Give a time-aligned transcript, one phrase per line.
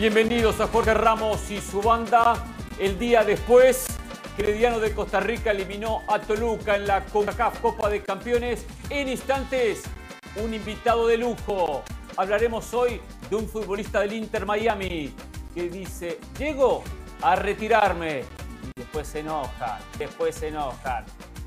[0.00, 2.42] Bienvenidos a Jorge Ramos y su banda.
[2.78, 3.86] El día después,
[4.34, 8.64] Crediano de Costa Rica eliminó a Toluca en la CONCACAF Copa de Campeones.
[8.88, 9.82] En instantes,
[10.42, 11.82] un invitado de lujo.
[12.16, 15.14] Hablaremos hoy de un futbolista del Inter Miami
[15.54, 16.82] que dice, llego
[17.20, 18.24] a retirarme.
[18.76, 21.04] Después se enojan, después se enojan.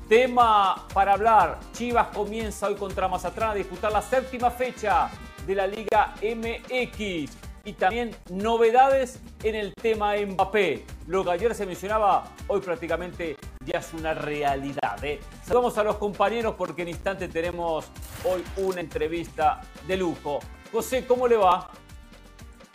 [0.08, 1.58] Tema para hablar.
[1.72, 5.10] Chivas comienza hoy contra Mazatlán a disputar la séptima fecha
[5.44, 10.84] de la Liga MX y también novedades en el tema Mbappé.
[11.06, 15.02] Lo que ayer se mencionaba, hoy prácticamente ya es una realidad.
[15.02, 15.20] ¿eh?
[15.42, 17.90] Saludamos a los compañeros porque en instante tenemos
[18.24, 20.40] hoy una entrevista de lujo.
[20.70, 21.70] José, ¿cómo le va?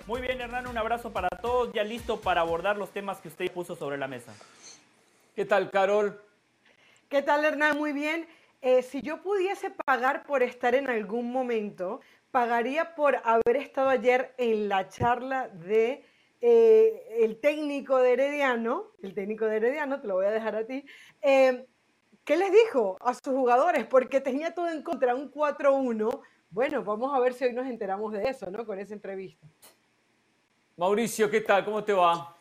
[0.08, 3.52] Muy bien, Hernán, un abrazo para todos, ya listo para abordar los temas que usted
[3.52, 4.34] puso sobre la mesa.
[5.36, 6.20] ¿Qué tal, Carol?
[7.10, 7.78] ¿Qué tal, Hernán?
[7.78, 8.28] Muy bien.
[8.62, 12.02] Eh, si yo pudiese pagar por estar en algún momento,
[12.32, 16.04] pagaría por haber estado ayer en la charla de
[16.42, 20.66] eh, el técnico de Herediano, el técnico de Herediano, te lo voy a dejar a
[20.66, 20.86] ti,
[21.22, 21.66] eh,
[22.24, 23.86] ¿qué les dijo a sus jugadores?
[23.88, 26.22] Porque tenía todo en contra, un 4-1.
[26.52, 28.66] Bueno, vamos a ver si hoy nos enteramos de eso, ¿no?
[28.66, 29.46] Con esa entrevista.
[30.78, 31.66] Mauricio, ¿qué tal?
[31.66, 32.36] ¿Cómo te va?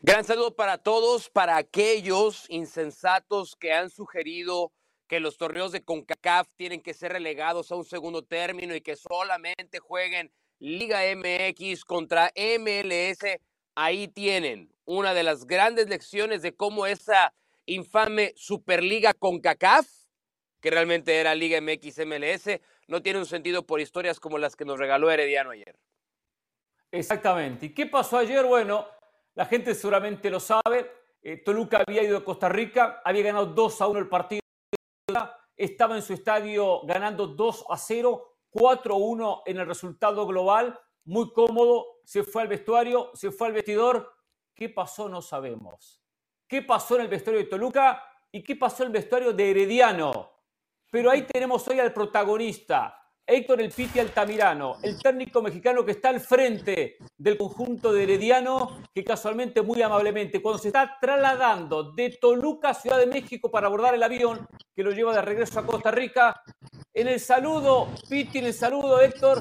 [0.00, 4.72] Gran saludo para todos, para aquellos insensatos que han sugerido
[5.10, 8.94] que los torneos de CONCACAF tienen que ser relegados a un segundo término y que
[8.94, 10.30] solamente jueguen
[10.60, 13.40] Liga MX contra MLS.
[13.74, 17.34] Ahí tienen una de las grandes lecciones de cómo esa
[17.66, 19.88] infame Superliga CONCACAF,
[20.60, 24.64] que realmente era Liga MX MLS, no tiene un sentido por historias como las que
[24.64, 25.76] nos regaló Herediano ayer.
[26.92, 27.66] Exactamente.
[27.66, 28.44] ¿Y qué pasó ayer?
[28.44, 28.86] Bueno,
[29.34, 30.88] la gente seguramente lo sabe.
[31.20, 34.40] Eh, Toluca había ido a Costa Rica, había ganado 2 a 1 el partido
[35.56, 40.78] estaba en su estadio ganando 2 a 0, 4 a 1 en el resultado global,
[41.04, 44.12] muy cómodo, se fue al vestuario, se fue al vestidor.
[44.54, 45.08] ¿Qué pasó?
[45.08, 46.02] No sabemos.
[46.46, 50.32] ¿Qué pasó en el vestuario de Toluca y qué pasó en el vestuario de Herediano?
[50.90, 52.99] Pero ahí tenemos hoy al protagonista,
[53.30, 58.82] Héctor El Piti Altamirano, el técnico mexicano que está al frente del conjunto de Herediano,
[58.92, 63.68] que casualmente, muy amablemente, cuando se está trasladando de Toluca a Ciudad de México para
[63.68, 66.42] abordar el avión que lo lleva de regreso a Costa Rica,
[66.92, 69.38] en el saludo, Piti, en el saludo, Héctor,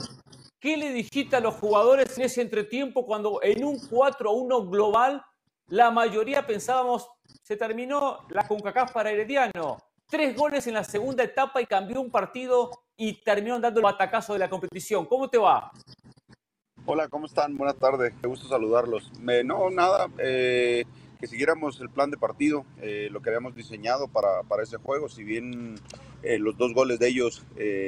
[0.59, 5.25] ¿qué le dijiste a los jugadores en ese entretiempo cuando en un 4-1 global
[5.65, 7.09] la mayoría pensábamos
[7.41, 9.79] se terminó la CONCACAF para Herediano?
[10.07, 14.33] Tres goles en la segunda etapa y cambió un partido y terminaron dando el batacazo
[14.33, 15.05] de la competición.
[15.05, 15.71] ¿Cómo te va?
[16.85, 17.55] Hola, ¿cómo están?
[17.55, 19.09] Buenas tardes, me gusto saludarlos.
[19.45, 20.83] no, nada, eh,
[21.17, 25.07] que siguiéramos el plan de partido, eh, lo que habíamos diseñado para, para ese juego,
[25.07, 25.75] si bien
[26.23, 27.45] eh, los dos goles de ellos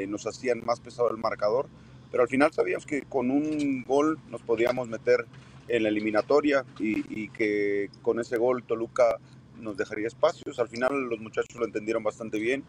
[0.07, 1.67] nos hacían más pesado el marcador,
[2.09, 5.25] pero al final sabíamos que con un gol nos podíamos meter
[5.67, 9.17] en la eliminatoria y, y que con ese gol Toluca
[9.59, 10.59] nos dejaría espacios.
[10.59, 12.63] Al final los muchachos lo entendieron bastante bien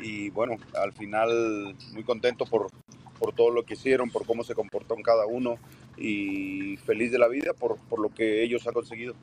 [0.00, 2.68] y bueno, al final muy contento por,
[3.18, 5.58] por todo lo que hicieron, por cómo se comportaron cada uno
[5.96, 9.14] y feliz de la vida por, por lo que ellos han conseguido.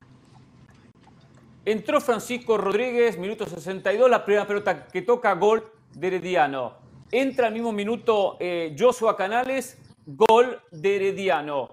[1.63, 6.73] Entró Francisco Rodríguez, minuto 62, la primera pelota que toca gol de Herediano.
[7.11, 11.69] Entra al mismo minuto eh, Joshua Canales, gol de Herediano.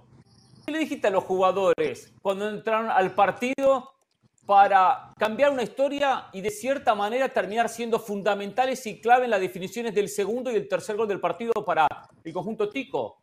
[0.65, 3.93] ¿Qué le dijiste a los jugadores cuando entraron al partido
[4.47, 9.41] para cambiar una historia y de cierta manera terminar siendo fundamentales y clave en las
[9.41, 11.87] definiciones del segundo y el tercer gol del partido para
[12.25, 13.19] el conjunto Tico?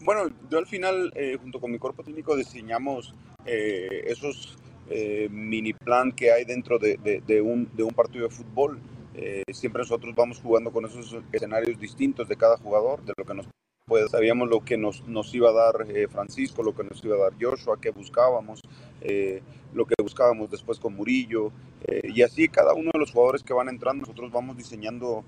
[0.00, 4.56] Bueno, yo al final, eh, junto con mi cuerpo técnico, diseñamos eh, esos
[4.90, 6.96] eh, mini plan que hay dentro de,
[7.42, 8.80] un, de, un, partido de fútbol.
[9.52, 13.46] siempre nosotros vamos jugando con esos escenarios distintos de cada jugador, de lo que nos
[13.84, 17.20] pues sabíamos lo que nos, nos iba a dar Francisco, lo que nos iba a
[17.20, 18.60] dar Joshua, qué buscábamos,
[19.00, 19.42] eh,
[19.74, 21.52] lo que buscábamos después con Murillo,
[21.86, 25.24] eh, y así cada uno de los jugadores que van entrando, nosotros vamos diseñando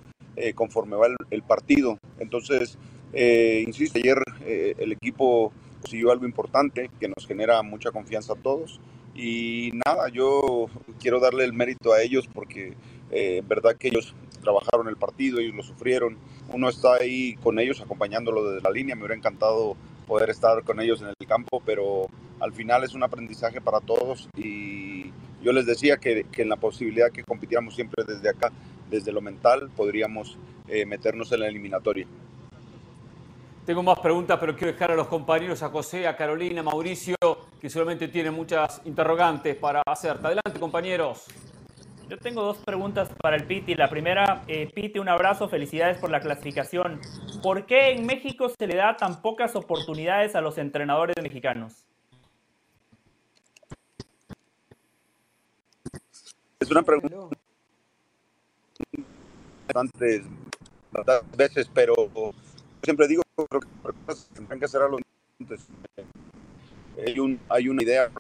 [0.55, 1.99] conforme va el, partido.
[2.19, 2.79] Entonces,
[3.13, 5.53] insisto, ayer el equipo
[5.83, 8.81] consiguió algo importante que nos genera mucha confianza a todos.
[9.15, 12.73] Y nada, yo quiero darle el mérito a ellos porque
[13.11, 16.17] en verdad que ellos trabajaron el partido, ellos lo sufrieron.
[16.53, 18.97] Uno está ahí con ellos acompañándolo desde la línea.
[18.97, 19.77] Me hubiera encantado
[20.07, 22.09] poder estar con ellos en el campo, pero
[22.41, 27.11] al final es un aprendizaje para todos y yo les decía que, en la posibilidad
[27.11, 28.51] que compitiéramos siempre desde acá,
[28.91, 30.37] desde lo mental, podríamos
[30.69, 32.07] eh, meternos en la eliminatoria.
[33.65, 37.15] Tengo más preguntas, pero quiero dejar a los compañeros, a José, a Carolina, a Mauricio,
[37.61, 40.27] que solamente tienen muchas interrogantes para hacerte.
[40.27, 41.27] Adelante, compañeros.
[42.09, 43.77] Yo tengo dos preguntas para el Piti.
[43.77, 47.01] La primera, eh, Piti, un abrazo, felicidades por la clasificación.
[47.43, 51.87] ¿Por qué en México se le da tan pocas oportunidades a los entrenadores mexicanos?
[56.71, 57.17] Una pregunta
[59.67, 60.23] bastantes,
[61.37, 61.95] veces, pero
[62.83, 65.01] siempre digo creo que tendrán que a los
[67.07, 68.11] hay, un, hay una idea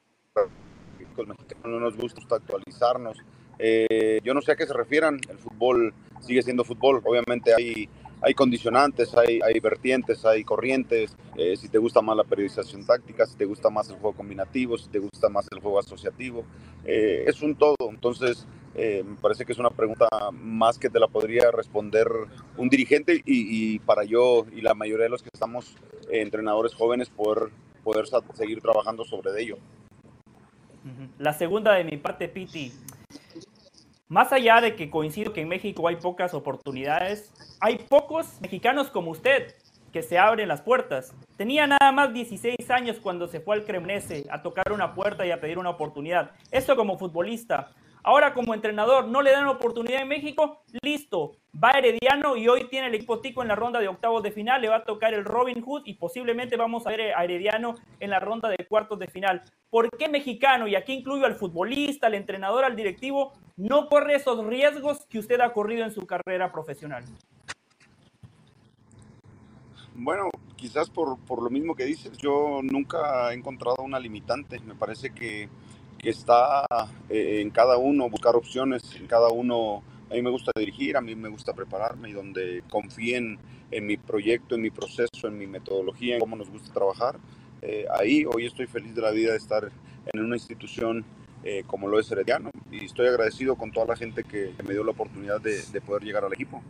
[1.16, 3.18] los mexicanos no nos gusta actualizarnos.
[3.58, 7.88] Eh, yo no sé a qué se refieran, el fútbol sigue siendo fútbol, obviamente hay,
[8.22, 13.36] hay condicionantes, hay, vertientes, hay corrientes, eh, si te gusta más la periodización táctica, si
[13.36, 16.44] te gusta más el juego combinativo, si te gusta más el juego asociativo,
[16.84, 21.08] eh, es un todo, entonces me parece que es una pregunta más que te la
[21.08, 22.06] podría responder
[22.56, 25.76] un dirigente y, para yo y la mayoría de los que estamos
[26.10, 27.50] entrenadores jóvenes poder,
[27.82, 29.58] poder seguir trabajando sobre ello.
[31.18, 32.72] La segunda de mi parte, Piti.
[34.10, 39.12] Más allá de que coincido que en México hay pocas oportunidades, hay pocos mexicanos como
[39.12, 39.54] usted
[39.92, 41.14] que se abren las puertas.
[41.36, 45.30] Tenía nada más 16 años cuando se fue al Cremonese a tocar una puerta y
[45.30, 46.32] a pedir una oportunidad.
[46.50, 47.70] Eso como futbolista.
[48.02, 52.86] Ahora como entrenador, no le dan oportunidad en México, listo, va Herediano y hoy tiene
[52.86, 55.24] el equipo Tico en la ronda de octavos de final, le va a tocar el
[55.24, 59.08] Robin Hood y posiblemente vamos a ver a Herediano en la ronda de cuartos de
[59.08, 59.42] final.
[59.68, 64.46] ¿Por qué mexicano, y aquí incluyo al futbolista, al entrenador, al directivo, no corre esos
[64.46, 67.04] riesgos que usted ha corrido en su carrera profesional?
[69.94, 74.74] Bueno, quizás por, por lo mismo que dices, yo nunca he encontrado una limitante, me
[74.74, 75.50] parece que
[76.00, 76.64] que está
[77.08, 81.00] eh, en cada uno, buscar opciones, en cada uno, a mí me gusta dirigir, a
[81.00, 83.38] mí me gusta prepararme y donde confíen
[83.70, 87.18] en mi proyecto, en mi proceso, en mi metodología, en cómo nos gusta trabajar.
[87.62, 89.70] Eh, ahí hoy estoy feliz de la vida de estar
[90.12, 91.04] en una institución
[91.44, 94.84] eh, como lo es Herediano y estoy agradecido con toda la gente que, me dio
[94.84, 96.62] la oportunidad de, de poder llegar al equipo.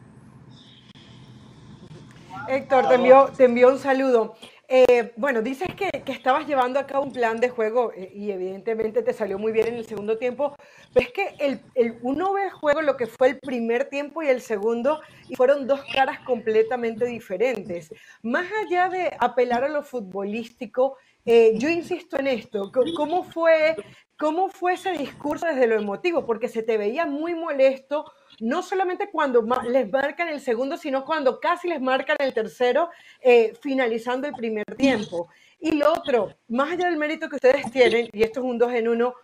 [2.49, 4.35] Héctor, te envió, te envió un saludo.
[4.73, 9.03] Eh, bueno, dices que, estabas llevando a cabo un plan de juego eh, y evidentemente
[9.03, 10.55] te salió muy bien en el segundo tiempo,
[10.95, 11.35] pero es que
[11.75, 15.35] el, uno ve el juego lo que fue el primer tiempo y el segundo y
[15.35, 17.93] fueron dos caras completamente diferentes.
[18.23, 23.75] Más allá de apelar a lo futbolístico, eh, yo insisto en esto, ¿cómo fue,
[24.17, 26.25] ¿cómo fue ese discurso desde lo emotivo?
[26.25, 28.05] Porque se te veía muy molesto
[28.41, 32.91] no solamente cuando les marcan el segundo, sino cuando casi les marcan el tercero,
[33.21, 35.29] eh, finalizando el primer tiempo.
[35.61, 38.73] Y lo otro, más allá del mérito que ustedes tienen, y esto es un dos
[38.73, 39.15] en uno,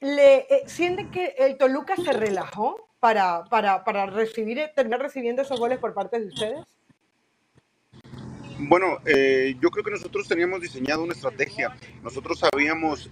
[0.00, 5.58] ¿le, eh, ¿sienten que el Toluca se relajó para, para, para recibir, terminar recibiendo esos
[5.58, 6.66] goles por parte de ustedes?
[8.60, 11.74] Bueno, eh, yo creo que nosotros teníamos diseñado una estrategia.
[12.02, 13.08] Nosotros sabíamos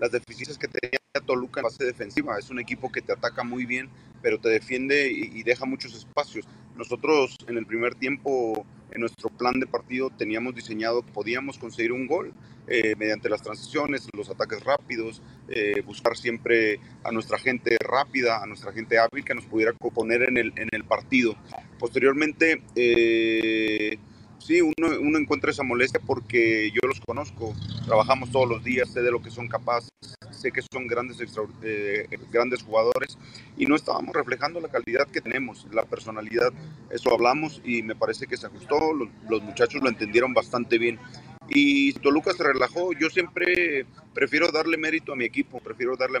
[0.00, 2.38] las deficiencias que tenía Toluca en base defensiva.
[2.38, 3.90] Es un equipo que te ataca muy bien,
[4.22, 6.48] pero te defiende y, deja muchos espacios.
[6.74, 11.92] Nosotros en el primer tiempo, en nuestro plan de partido, teníamos diseñado que podíamos conseguir
[11.92, 12.32] un gol
[12.66, 18.46] eh, mediante las transiciones, los ataques rápidos, eh, buscar siempre a nuestra gente rápida, a
[18.46, 21.36] nuestra gente hábil que nos pudiera poner en el, en el partido.
[21.78, 23.98] Posteriormente, eh,
[24.44, 27.54] sí, uno, uno, encuentra esa molestia porque yo los conozco,
[27.86, 29.90] trabajamos todos los días, sé de lo que son capaces,
[30.30, 31.18] sé que son grandes,
[31.62, 33.16] eh, grandes jugadores
[33.56, 36.52] y no estábamos reflejando la calidad que tenemos, la personalidad,
[36.90, 38.78] eso hablamos y me parece que se ajustó,
[39.28, 40.98] los muchachos lo entendieron bastante bien.
[41.54, 42.92] Y Toluca se relajó.
[42.94, 46.18] Yo siempre prefiero darle mérito a mi equipo, prefiero darle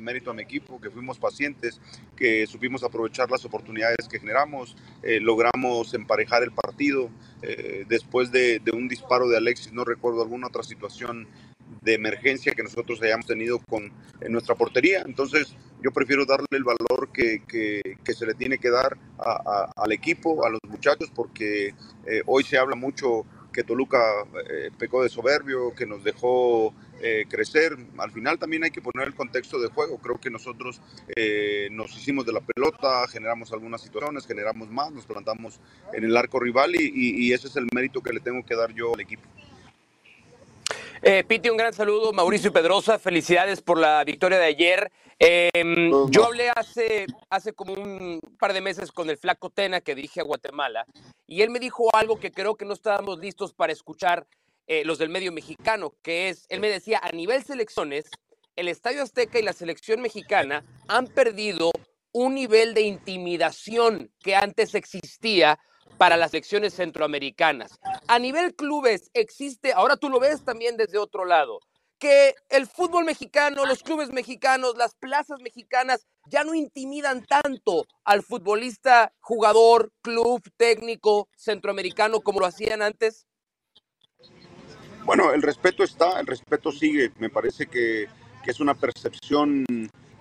[0.00, 1.80] mérito a mi equipo, que fuimos pacientes,
[2.16, 7.10] que supimos aprovechar las oportunidades que generamos, eh, logramos emparejar el partido.
[7.42, 11.28] Eh, después de, un disparo de Alexis, no recuerdo alguna otra situación
[11.80, 15.02] de emergencia que nosotros hayamos tenido con, en nuestra portería.
[15.06, 18.96] Entonces, yo prefiero darle el valor que, que, se le tiene que dar
[19.76, 21.74] al equipo, a los muchachos, porque
[22.06, 23.98] eh, hoy se habla mucho que Toluca
[24.50, 27.76] eh, pecó de soberbio, que nos dejó eh, crecer.
[27.98, 29.98] Al final también hay que poner el contexto de juego.
[29.98, 30.80] Creo que nosotros
[31.14, 35.60] eh, nos hicimos de la pelota, generamos algunas situaciones, generamos más, nos plantamos
[35.92, 38.94] en el arco rival y ese es el mérito que le tengo que dar yo
[38.94, 39.28] al equipo.
[41.04, 42.12] Eh, Piti, un gran saludo.
[42.12, 44.92] Mauricio Pedrosa, felicidades por la victoria de ayer.
[45.18, 49.96] Em, yo hablé hace, hace como un par de meses con el flaco Tena que
[49.96, 50.86] dije a Guatemala
[51.26, 54.28] y él me dijo algo que creo que no estábamos listos para escuchar
[54.68, 58.08] eh, los del medio mexicano, que es, él me decía, a nivel selecciones,
[58.54, 61.72] el Estadio Azteca y la selección mexicana han perdido
[62.12, 65.58] un nivel de intimidación que antes existía
[65.98, 67.78] para las selecciones centroamericanas.
[68.08, 71.60] A nivel clubes existe, ahora tú lo ves también desde otro lado,
[71.98, 78.24] que el fútbol mexicano, los clubes mexicanos, las plazas mexicanas ya no intimidan tanto al
[78.24, 83.26] futbolista, jugador, club, técnico, centroamericano como lo hacían antes?
[85.04, 87.12] Bueno, el respeto está, el respeto sigue.
[87.18, 88.08] Me parece que,
[88.44, 89.64] que es una percepción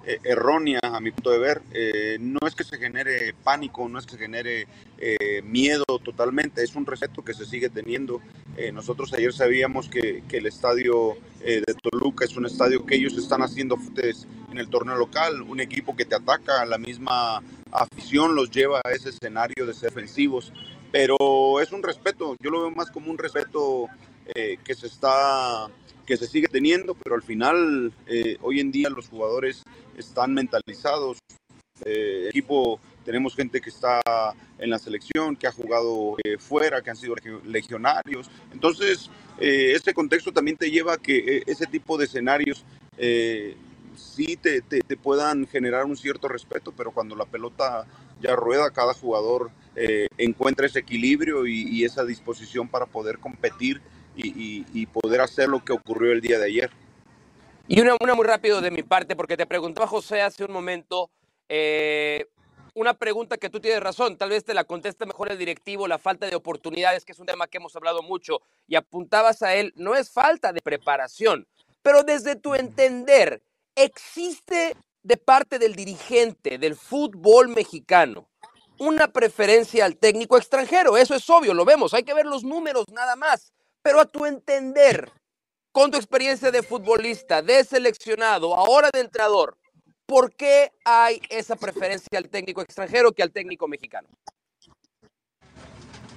[0.04, 1.62] eh, errónea a mi punto de ver.
[1.74, 4.68] Eh, no es que se genere pánico, no es que se genere
[4.98, 8.22] eh, miedo totalmente, es un respeto que se sigue teniendo.
[8.74, 13.42] nosotros ayer sabíamos que, que el estadio de Toluca es un estadio que ellos están
[13.42, 13.78] haciendo
[14.52, 17.42] en el torneo local, un equipo que te ataca, la misma
[17.72, 20.52] afición los lleva a ese escenario de ser defensivos,
[20.92, 23.88] pero es un respeto, yo lo veo más como un respeto
[24.34, 25.68] que se está
[26.06, 27.94] que se sigue teniendo, pero al final
[28.42, 29.64] hoy en día los jugadores
[29.98, 31.18] están mentalizados.
[31.84, 34.02] Eh, equipo, tenemos gente que está
[34.58, 37.16] en la selección, que ha jugado eh, fuera, que han sido
[37.46, 38.30] legionarios.
[38.54, 42.64] Entonces, eh, este contexto también te lleva a que eh, ese tipo de escenarios
[43.96, 47.88] sí te, te, puedan generar un cierto respeto, pero cuando la pelota
[48.22, 49.50] ya rueda, cada jugador
[50.18, 53.82] encuentra ese equilibrio y, esa disposición para poder competir
[54.16, 56.72] y, poder hacer lo que ocurrió el día de ayer.
[57.68, 61.10] Y una, una muy rápido de mi parte, porque te preguntaba José hace un momento,
[61.48, 62.28] eh,
[62.74, 65.98] una pregunta que tú tienes razón, tal vez te la conteste mejor el directivo, la
[65.98, 69.74] falta de oportunidades, que es un tema que hemos hablado mucho, y apuntabas a él,
[69.76, 71.48] no es falta de preparación,
[71.82, 73.42] pero desde tu entender,
[73.76, 78.28] ¿existe de parte del dirigente del fútbol mexicano
[78.78, 80.98] una preferencia al técnico extranjero?
[80.98, 83.54] Eso es obvio, lo vemos, hay que ver los números nada más,
[83.84, 85.12] pero a tu entender,
[85.72, 89.58] con tu experiencia de futbolista, de seleccionado, ahora de entrenador,
[90.06, 94.10] ¿por qué hay esa preferencia al técnico extranjero que al técnico mexicano?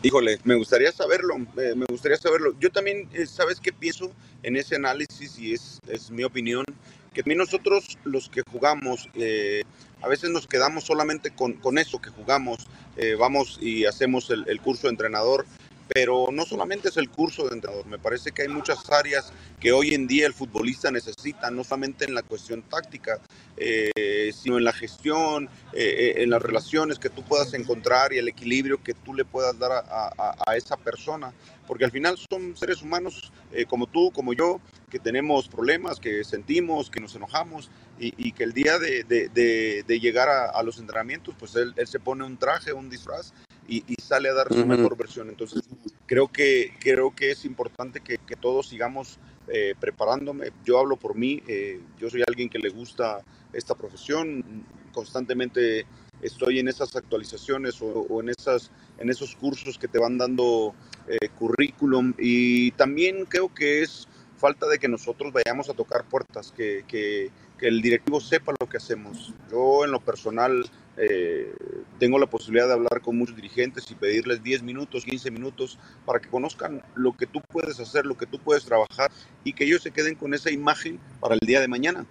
[0.02, 2.54] Híjole, me gustaría saberlo, me gustaría saberlo.
[2.61, 5.38] Yo también, eh, ¿sabes qué pienso en ese análisis?
[5.38, 6.66] Y es, es mi opinión,
[7.14, 9.62] que también nosotros los que jugamos, eh,
[10.02, 12.66] a veces nos quedamos solamente con, con eso que jugamos,
[12.99, 15.47] eh, vamos y hacemos el, el curso de entrenador,
[15.88, 19.72] pero no solamente es el curso de entrenador, me parece que hay muchas áreas que
[19.72, 23.20] hoy en día el futbolista necesita, no solamente en la cuestión táctica,
[23.56, 28.18] eh, sino en la gestión, eh, eh, en las relaciones que tú puedas encontrar y
[28.18, 31.32] el equilibrio que tú le puedas dar a, esa persona,
[31.66, 33.32] porque al final son seres humanos
[33.68, 34.60] como tú, como yo,
[34.90, 40.62] que tenemos problemas, que sentimos, que nos enojamos y, que el día de, llegar a,
[40.62, 43.32] los entrenamientos, pues él, él se pone un traje, un disfraz
[43.68, 45.28] y, sale a dar su mejor versión.
[45.28, 45.62] Entonces,
[46.06, 49.18] creo que, creo que es importante que, que todos sigamos
[49.49, 50.52] eh, preparándome.
[50.64, 53.21] Yo hablo por mí, eh, yo soy alguien que le gusta
[53.52, 54.42] esta profesión,
[54.90, 55.87] constantemente
[56.23, 60.75] estoy en esas actualizaciones o, en, esas, en esos cursos que te van dando
[61.06, 66.50] eh, currículum y también creo que es falta de que nosotros vayamos a tocar puertas,
[66.50, 69.32] que, que, que el directivo sepa lo que hacemos.
[69.50, 70.64] Yo en lo personal
[70.96, 71.52] eh,
[71.99, 76.20] tengo la posibilidad de hablar con muchos dirigentes y pedirles 10 minutos, 15 minutos para
[76.20, 79.11] que conozcan lo que tú puedes hacer, lo que tú puedes trabajar
[79.44, 82.06] y que ellos se queden con esa imagen para el día de mañana.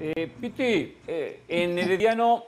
[0.00, 2.44] Eh, Piti, eh, en Herediano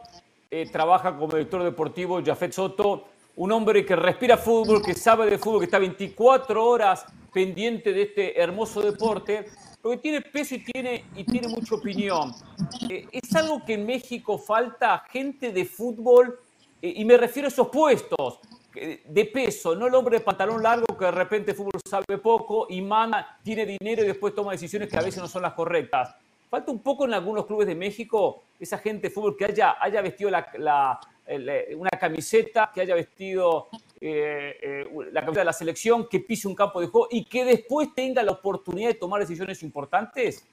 [0.73, 5.61] trabaja como director deportivo Jafet Soto, un hombre que respira fútbol, que sabe de fútbol,
[5.61, 9.47] que está 24 horas pendiente de este hermoso deporte
[9.81, 12.35] porque tiene peso y tiene, y tiene mucha opinión.
[12.89, 16.39] Eh, es algo que en México falta gente de fútbol,
[16.83, 18.41] eh, y me refiero a esos puestos
[18.73, 22.81] de peso, no el hombre de pantalón largo que de repente fútbol sabe poco y
[22.81, 26.15] mana, tiene dinero y después toma decisiones que a veces no son las correctas.
[26.49, 30.01] Falta un poco en algunos clubes de México esa gente de fútbol que haya, haya
[30.01, 31.01] vestido la,
[31.77, 33.69] una camiseta, que haya vestido
[34.00, 37.45] eh, eh, la camiseta de la selección, que pise un campo de juego y que
[37.45, 40.45] después tenga la oportunidad de tomar decisiones importantes?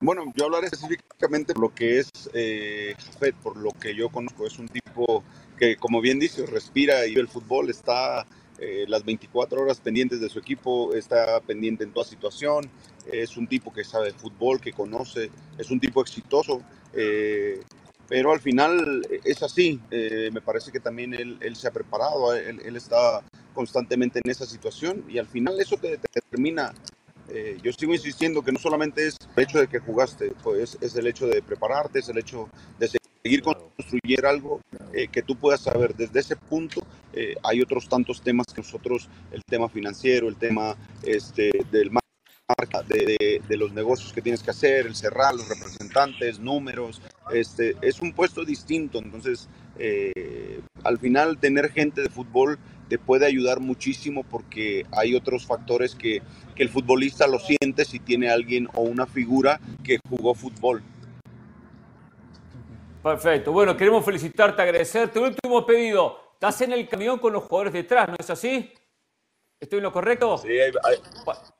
[0.00, 2.94] Bueno, yo hablaré específicamente por lo que es eh,
[3.42, 4.46] por lo que yo conozco.
[4.46, 5.24] Es un tipo
[5.58, 8.24] que, como bien dice, respira y el fútbol, está
[8.58, 12.70] eh, las 24 horas pendientes de su equipo, está pendiente en toda situación.
[13.10, 16.62] Es un tipo que sabe fútbol, que conoce, es un tipo exitoso.
[16.92, 17.60] Eh,
[18.08, 19.80] pero al final eh, es así.
[19.90, 23.22] Eh, me parece que también él, se ha preparado, él, él, está
[23.54, 26.72] constantemente en esa situación y al final eso te, determina.
[27.28, 30.96] Eh, yo sigo insistiendo que no solamente es el hecho de que jugaste, pues es
[30.96, 32.48] el hecho de prepararte, es el hecho
[32.78, 34.60] de seguir construyendo algo
[35.12, 35.94] que tú puedas saber.
[35.94, 36.80] Desde ese punto
[37.42, 41.90] hay otros tantos temas que nosotros, el tema financiero, el tema este, del
[42.86, 48.00] de, de, los negocios que tienes que hacer, el cerrar, los representantes, números, este, es
[48.00, 54.24] un puesto distinto, entonces eh, al final tener gente de fútbol te puede ayudar muchísimo
[54.24, 56.22] porque hay otros factores que,
[56.54, 60.82] que el futbolista lo siente si tiene alguien o una figura que jugó fútbol.
[63.02, 63.52] Perfecto.
[63.52, 65.20] Bueno, queremos felicitarte, agradecerte.
[65.20, 66.16] Último pedido.
[66.32, 68.72] Estás en el camión con los jugadores detrás, ¿no es así?
[69.60, 70.38] ¿Estoy en lo correcto?
[70.38, 70.96] Sí, ahí, ahí,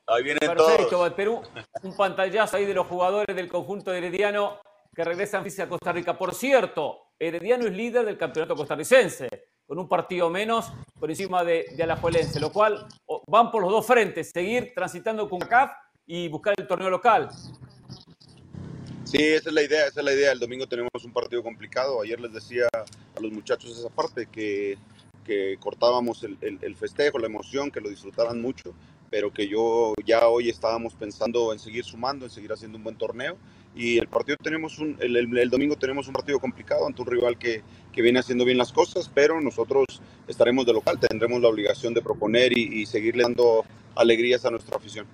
[0.07, 1.12] ahí vienen Perfecto, todos.
[1.14, 1.43] Perú.
[1.83, 4.61] Un pantallazo ahí de los jugadores del conjunto de Herediano
[4.95, 6.17] que regresan a Costa Rica.
[6.17, 9.28] Por cierto, Herediano es líder del campeonato costarricense,
[9.67, 12.87] con un partido menos por encima de, de Alajuelense, lo cual
[13.26, 15.73] van por los dos frentes, seguir transitando con CAF
[16.07, 17.28] y buscar el torneo local.
[19.05, 20.33] Sí, esa es la idea, esa es la idea.
[20.33, 22.02] El domingo tenemos un partido complicado.
[22.02, 24.76] Ayer les decía a los muchachos esa parte que,
[25.28, 28.73] que cortábamos el, el, el, festejo, la emoción, que lo disfrutaran mucho,
[29.11, 32.97] pero que yo ya hoy estábamos pensando en seguir sumando, en seguir haciendo un buen
[32.97, 33.37] torneo.
[33.75, 37.08] Y el partido tenemos un, el, el, el domingo tenemos un partido complicado ante un
[37.08, 39.85] rival que, que, viene haciendo bien las cosas, pero nosotros
[40.26, 43.66] estaremos de local, tendremos la obligación de proponer y, y seguirle dando
[43.97, 45.06] alegrías a nuestra afición.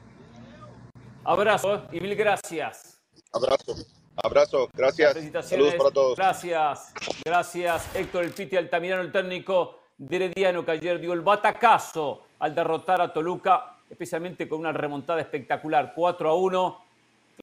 [1.25, 3.00] Abrazo y mil gracias.
[3.33, 3.75] Abrazo.
[4.23, 5.16] Abrazo, gracias.
[5.49, 6.16] Saludos para todos.
[6.16, 6.94] Gracias,
[7.25, 7.97] gracias.
[7.97, 13.01] Héctor El Piti Altamirano, el técnico de Herediano, que ayer dio el batacazo al derrotar
[13.01, 16.81] a Toluca, especialmente con una remontada espectacular, 4 a 1.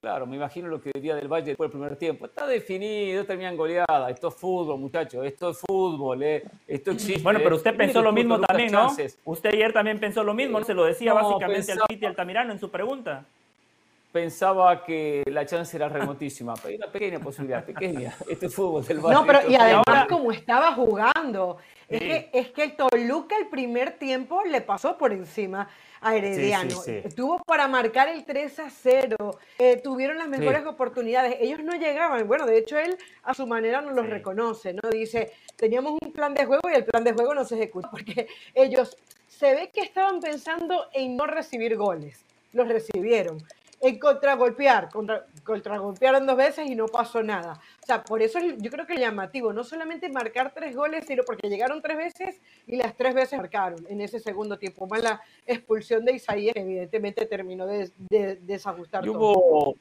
[0.00, 2.26] Claro, me imagino lo que diría del Valle después del primer tiempo.
[2.26, 4.08] Está definido, terminan goleada.
[4.10, 5.24] Esto es fútbol, muchachos.
[5.24, 6.22] Esto es fútbol.
[6.22, 6.42] Eh.
[6.66, 7.22] Esto existe.
[7.22, 8.86] Bueno, pero usted pensó lo mismo también, ¿no?
[8.86, 9.18] Chances.
[9.24, 10.58] Usted ayer también pensó lo mismo.
[10.58, 10.64] ¿no?
[10.64, 11.82] Se lo decía no, básicamente pensaba...
[11.82, 13.24] al Piti Altamirano en su pregunta
[14.12, 18.14] pensaba que la chance era remotísima, pero hay una pequeña posibilidad, pequeña.
[18.28, 19.20] Este fútbol del barrio.
[19.20, 20.06] No, pero y además ahora...
[20.06, 21.56] como estaba jugando.
[21.92, 25.68] Es, que, es que el Toluca el primer tiempo le pasó por encima
[26.00, 26.70] a Herediano.
[26.70, 31.36] Sí, sí, Estuvo para marcar el 3 a 0, eh, tuvieron las mejores oportunidades.
[31.40, 34.90] Ellos no llegaban, bueno, de hecho él a su manera no los reconoce, ¿no?
[34.90, 38.26] Dice, teníamos un plan de juego y el plan de juego no se ejecuta, porque
[38.54, 38.96] ellos
[39.28, 43.38] se ve que estaban pensando en no recibir goles, los recibieron
[43.84, 47.60] en contragolpear, contra, contragolpearon dos veces y no pasó nada.
[47.82, 51.24] O sea, por eso yo creo que es llamativo, no solamente marcar tres goles, sino
[51.24, 55.20] porque llegaron tres veces y las tres veces marcaron en ese segundo tiempo, más la
[55.44, 59.74] expulsión de Isaías, que evidentemente terminó de, de, de desajustar hubo, todo.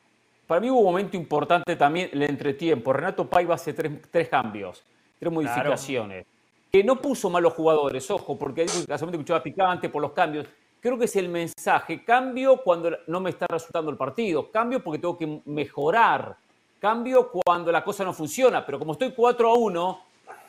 [0.47, 2.91] Para mí hubo un momento importante también el entretiempo.
[2.91, 4.83] Renato Paiva hace tres, tres cambios,
[5.19, 6.25] tres modificaciones.
[6.25, 6.41] Claro.
[6.71, 10.47] Que no puso malos jugadores, ojo, porque casualmente escuchaba picante por los cambios
[10.81, 12.03] creo que es el mensaje.
[12.03, 14.51] Cambio cuando no me está resultando el partido.
[14.51, 16.35] Cambio porque tengo que mejorar.
[16.79, 18.65] Cambio cuando la cosa no funciona.
[18.65, 20.01] Pero como estoy 4 a 1,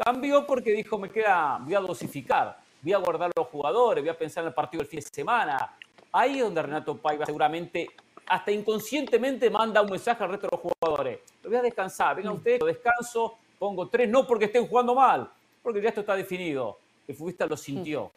[0.04, 2.58] cambio porque dijo, me queda, voy a dosificar.
[2.80, 5.76] Voy a guardar los jugadores, voy a pensar en el partido del fin de semana.
[6.10, 7.88] Ahí es donde Renato Paiva seguramente,
[8.26, 11.20] hasta inconscientemente, manda un mensaje al resto de los jugadores.
[11.42, 12.16] Lo voy a descansar.
[12.16, 15.30] Vengan ustedes, lo descanso, pongo tres, no porque estén jugando mal,
[15.62, 16.78] porque ya esto está definido.
[17.06, 18.10] El futbolista lo sintió.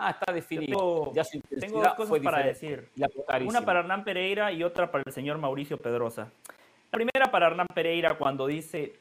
[0.00, 0.78] Ah, está definido.
[0.78, 1.22] Tengo, ya
[1.58, 2.88] tengo dos cosas para decir.
[3.44, 6.30] Una para Hernán Pereira y otra para el señor Mauricio Pedrosa.
[6.92, 8.94] La primera para Hernán Pereira cuando dice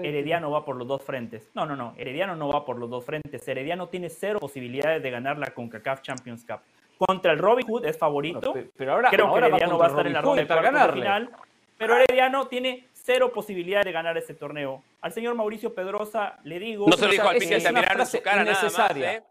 [0.00, 1.50] Herediano va por los dos frentes.
[1.54, 1.94] No, no, no.
[1.96, 3.46] Herediano no va por los dos frentes.
[3.46, 6.60] Herediano tiene cero posibilidades de ganar la CONCACAF Champions Cup.
[6.96, 8.52] Contra el Robin Hood es favorito.
[8.52, 11.02] Bueno, pero ahora, Creo ahora que Herediano va a estar en la ronda para ganarle.
[11.02, 11.30] final.
[11.76, 14.84] Pero Herediano tiene cero posibilidades de ganar ese torneo.
[15.00, 16.86] Al señor Mauricio Pedrosa le digo...
[16.88, 19.22] No se lo dijo al Pique Altamirano en su cara nada más, ¿eh?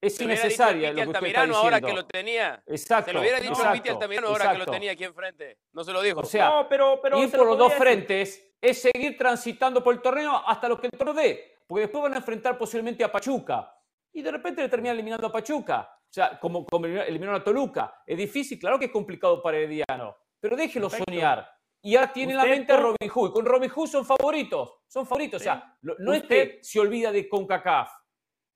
[0.00, 1.56] Es innecesaria lo que usted está diciendo.
[1.56, 2.62] ahora que lo tenía.
[2.66, 3.10] Exacto.
[3.10, 4.60] Se lo hubiera dicho exacto, Piti Altamirano ahora exacto.
[4.60, 5.58] que lo tenía aquí enfrente.
[5.72, 6.20] No se lo dijo.
[6.20, 10.00] O sea, no, pero, pero ir por los dos frentes es seguir transitando por el
[10.00, 11.58] torneo hasta lo que el torneo dé.
[11.66, 13.74] Porque después van a enfrentar posiblemente a Pachuca.
[14.12, 15.88] Y de repente le terminan eliminando a Pachuca.
[16.08, 18.02] O sea, como, como eliminaron a Toluca.
[18.06, 20.16] Es difícil, claro que es complicado para Herediano.
[20.40, 21.12] Pero déjelo Perfecto.
[21.12, 21.50] soñar.
[21.82, 23.32] Y ya tiene en la mente a Robin Hood.
[23.32, 24.78] Con Robin Hood son favoritos.
[24.86, 25.42] Son favoritos.
[25.42, 25.48] Sí.
[25.48, 27.90] O sea, no es que se olvida de CONCACAF.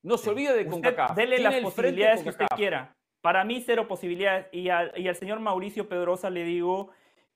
[0.02, 1.14] No se olvide de CONCACAF.
[1.14, 2.94] Dele las posibilidades que usted quiera.
[3.20, 4.46] Para mí, cero posibilidades.
[4.52, 6.90] Y al, y al, señor Mauricio Pedrosa le digo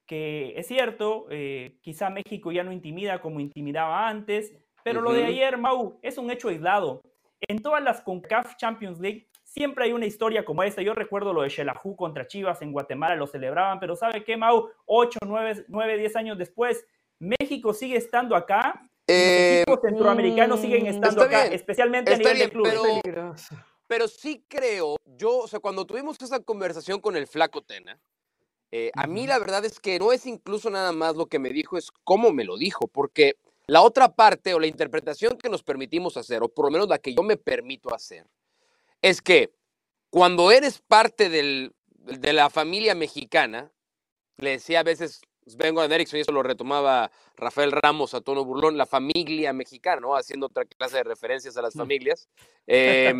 [0.04, 4.52] que es cierto, eh, quizá México ya no intimida como intimidaba antes,
[4.84, 5.06] pero uh -huh.
[5.06, 7.02] lo de ayer, Mau, es un hecho aislado.
[7.40, 10.82] En todas las CONCACAF Champions League siempre hay una historia como esta.
[10.82, 14.70] Yo recuerdo lo de Shelahu contra Chivas en Guatemala, lo celebraban, pero ¿sabe qué, Mau?
[14.86, 16.86] 8, 9, 9 10 años después,
[17.18, 22.34] México sigue estando acá eh, los equipos centroamericanos siguen estando acá, bien, especialmente a nivel
[22.34, 22.74] bien, de clubes.
[23.04, 23.34] Pero,
[23.86, 28.00] pero, sí creo, yo, o sea, cuando tuvimos esa conversación con el flaco Tena,
[28.72, 31.50] eh, a mí la verdad es que no es incluso nada más lo que me
[31.50, 35.62] dijo, es cómo me lo dijo, porque la otra parte o la interpretación que nos
[35.62, 38.26] permitimos hacer, o por lo menos la que yo me permito hacer,
[39.02, 39.52] es que
[40.10, 43.72] cuando eres parte del, de la familia mexicana,
[44.36, 45.20] le decía a veces
[45.54, 50.00] vengo de Erickson y eso lo retomaba Rafael Ramos a tono burlón, la familia mexicana,
[50.00, 50.16] ¿no?
[50.16, 52.28] Haciendo otra clase de referencias a las familias.
[52.66, 53.14] Eh,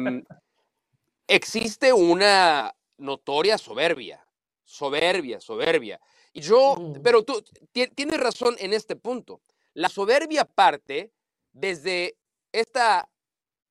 [1.28, 4.26] existe una notoria soberbia,
[4.64, 6.00] soberbia, soberbia.
[6.32, 7.02] Y yo, Mm.
[7.02, 9.40] pero tú ti- tienes razón en este punto.
[9.74, 11.12] La soberbia parte
[11.52, 12.16] desde
[12.52, 13.08] esta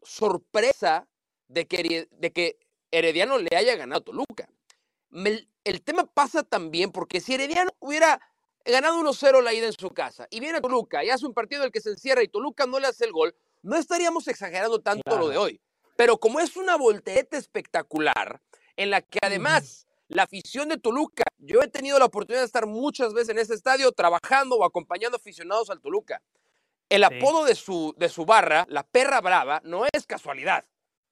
[0.02, 1.08] sorpresa
[1.48, 2.58] de que, de que
[2.92, 4.48] Herediano le haya ganado a Toluca.
[5.10, 8.20] Me- el tema pasa también porque si Herediano hubiera
[8.74, 11.62] ganado 1-0 la ida en su casa y viene a Toluca y hace un partido
[11.62, 14.80] en el que se encierra y Toluca no le hace el gol, no estaríamos exagerando
[14.82, 15.62] tanto lo de hoy.
[15.96, 18.42] Pero como es una voltereta espectacular,
[18.76, 22.66] en la que además la afición de Toluca, yo he tenido la oportunidad de estar
[22.68, 26.22] muchas veces en ese estadio trabajando o acompañando aficionados al Toluca.
[26.90, 27.16] El Sí.
[27.16, 30.66] apodo de su, de su barra, la perra brava, no es casualidad.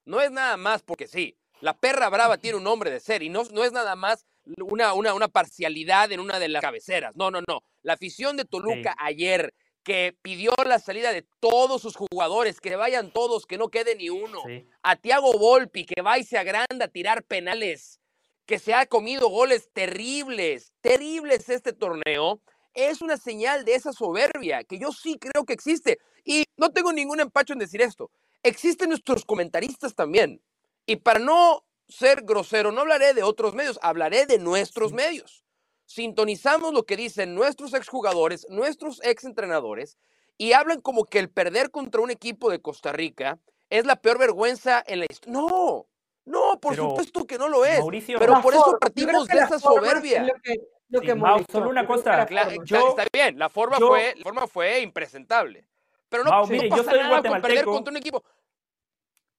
[0.05, 1.37] No es nada más porque sí.
[1.61, 4.25] La perra brava tiene un nombre de ser y no, no es nada más
[4.57, 7.15] una, una, una parcialidad en una de las cabeceras.
[7.15, 7.63] No, no, no.
[7.81, 9.53] La afición de Toluca ayer
[9.83, 14.09] que pidió la salida de todos sus jugadores, que vayan todos, que no quede ni
[14.09, 14.39] uno.
[14.47, 14.65] Sí.
[14.81, 17.99] A Tiago Volpi, que va y se agranda a tirar penales,
[18.45, 22.41] que se ha comido goles terribles, terribles este torneo,
[22.73, 25.99] es una señal de esa soberbia que yo sí creo que existe.
[26.25, 28.09] Y no tengo ningún empacho en decir esto.
[28.41, 30.41] Existen nuestros comentaristas también.
[30.85, 35.43] Y para no ser grosero, no hablaré de otros medios, hablaré de nuestros medios.
[35.85, 39.97] Sintonizamos lo que dicen nuestros exjugadores, nuestros exentrenadores,
[40.37, 43.37] y hablan como que el perder contra un equipo de Costa Rica
[43.69, 45.39] es la peor vergüenza en la historia.
[45.39, 45.87] No,
[46.25, 47.79] no, por Pero, supuesto que no lo es.
[47.79, 50.23] Mauricio, pero por eso partimos de esa soberbia.
[50.23, 50.55] Lo que,
[50.89, 51.59] lo Sí, que Mau, molestó.
[51.59, 52.57] solo una cosa, la Cla- forma.
[52.57, 55.67] cla- Yo- está bien, la forma, yo- fue, la forma fue impresentable.
[56.09, 58.23] Pero no, Mau, no mire, yo pasa soy nada con perder contra un equipo.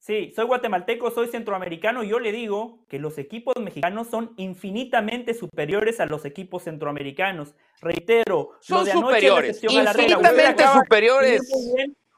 [0.05, 5.33] Sí, soy guatemalteco, soy centroamericano y yo le digo que los equipos mexicanos son infinitamente
[5.33, 7.55] superiores a los equipos centroamericanos.
[7.81, 11.53] Reitero, Son lo de anoche es la superiores, la infinitamente de superiores.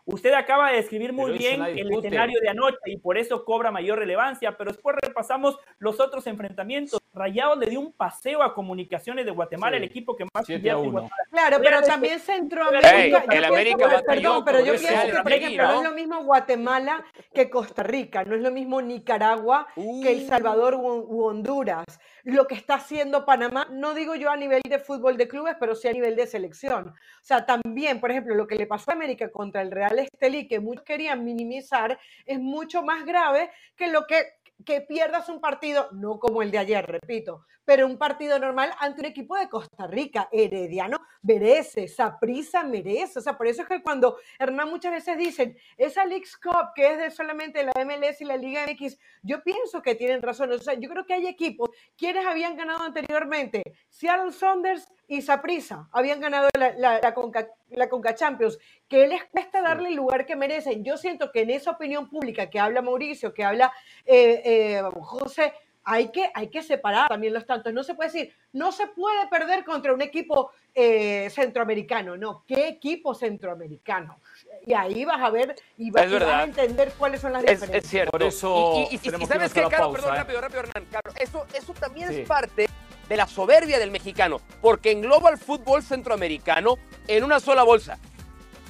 [0.05, 3.71] Usted acaba de describir muy Pero bien el escenario de anoche y por eso cobra
[3.71, 7.01] mayor relevancia, pero después repasamos los otros enfrentamientos.
[7.17, 9.83] Rayados le dio un paseo a Comunicaciones de Guatemala, Sí.
[9.83, 11.01] el equipo que más 7 a invierte en 1.
[11.01, 11.29] Guatemala.
[11.31, 12.95] Claro, pero también Centroamérica.
[13.03, 15.79] Ey, yo el América perdón, pero yo pienso que, por ejemplo, no ¿no?
[15.79, 20.29] es lo mismo Guatemala que Costa Rica, no es lo mismo Nicaragua que El Uh.
[20.29, 21.85] Salvador u, u Honduras.
[22.25, 25.75] Lo que está haciendo Panamá, no digo yo a nivel de fútbol de clubes, pero
[25.75, 26.89] sí a nivel de selección.
[26.89, 30.49] O sea, también, por ejemplo, lo que le pasó a América contra el Real Estelí,
[30.49, 34.25] que muchos querían minimizar, es mucho más grave que lo que
[34.65, 39.01] que pierdas un partido, no como el de ayer, repito, pero un partido normal ante
[39.01, 40.29] un equipo de Costa Rica.
[40.33, 43.19] Herediano merece, Saprisa merece.
[43.19, 46.93] O sea, por eso es que cuando Hernán muchas veces dicen, esa Leagues Cup que
[46.93, 50.53] es de solamente la MLS y la Liga MX, yo pienso que tienen razón.
[50.53, 55.89] O sea, yo creo que hay equipos, quienes habían ganado anteriormente, Seattle Saunders y Saprisa,
[55.93, 60.27] habían ganado la, la, la Conca, la Conca Champions, que les cuesta darle el lugar
[60.27, 60.85] que merecen.
[60.85, 63.73] Yo siento que en esa opinión pública que habla Mauricio, que habla
[64.05, 65.53] eh, eh, José,
[65.89, 67.73] hay que, hay que separar también los tantos.
[67.73, 72.17] No se puede decir, no se puede perder contra un equipo eh, centroamericano.
[72.17, 74.19] No, ¿qué equipo centroamericano?
[74.67, 77.45] Y ahí vas a ver y, va- Es y vas a entender cuáles son las
[77.45, 77.85] Es, diferencias.
[77.85, 78.11] es cierto.
[78.11, 80.19] Por eso y, y- y- que sabes irnos qué, pausa, perdón, ¿eh?
[80.19, 80.85] rápido, rápido, Hernán.
[80.91, 82.21] Caro, eso, eso también Sí.
[82.23, 82.69] es parte
[83.09, 87.97] de la soberbia del mexicano, porque engloba el fútbol centroamericano en una sola bolsa.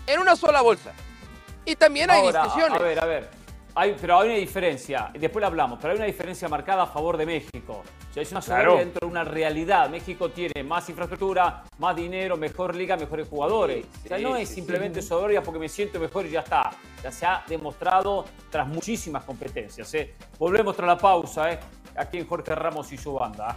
[0.07, 0.93] En una sola bolsa.
[1.65, 2.79] Y también hay Ahora, discusiones.
[2.79, 3.36] A ver, a ver.
[3.79, 7.19] Hay, pero hay una diferencia, después la hablamos, pero hay una diferencia marcada a favor
[7.19, 7.83] de México.
[8.11, 8.79] O sea, es una soberbia Claro.
[8.79, 9.91] dentro de una realidad.
[9.91, 13.85] México tiene más infraestructura, más dinero, mejor liga, mejores jugadores.
[14.05, 16.71] o sea, sí, no es sí, simplemente soberbia porque me siento mejor y ya está.
[17.03, 19.93] Ya se ha demostrado tras muchísimas competencias.
[19.93, 20.15] ¿eh?
[20.39, 21.59] Volvemos tras la pausa, ¿eh?
[21.97, 23.57] aquí en Jorge Ramos y su banda.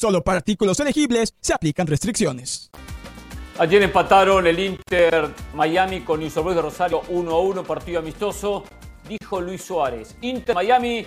[0.00, 2.70] Solo para artículos elegibles se aplican restricciones.
[3.58, 8.64] Ayer empataron el Inter Miami con News de Rosario 1 a 1, partido amistoso.
[9.06, 11.06] dijo Luis Suárez, Inter Miami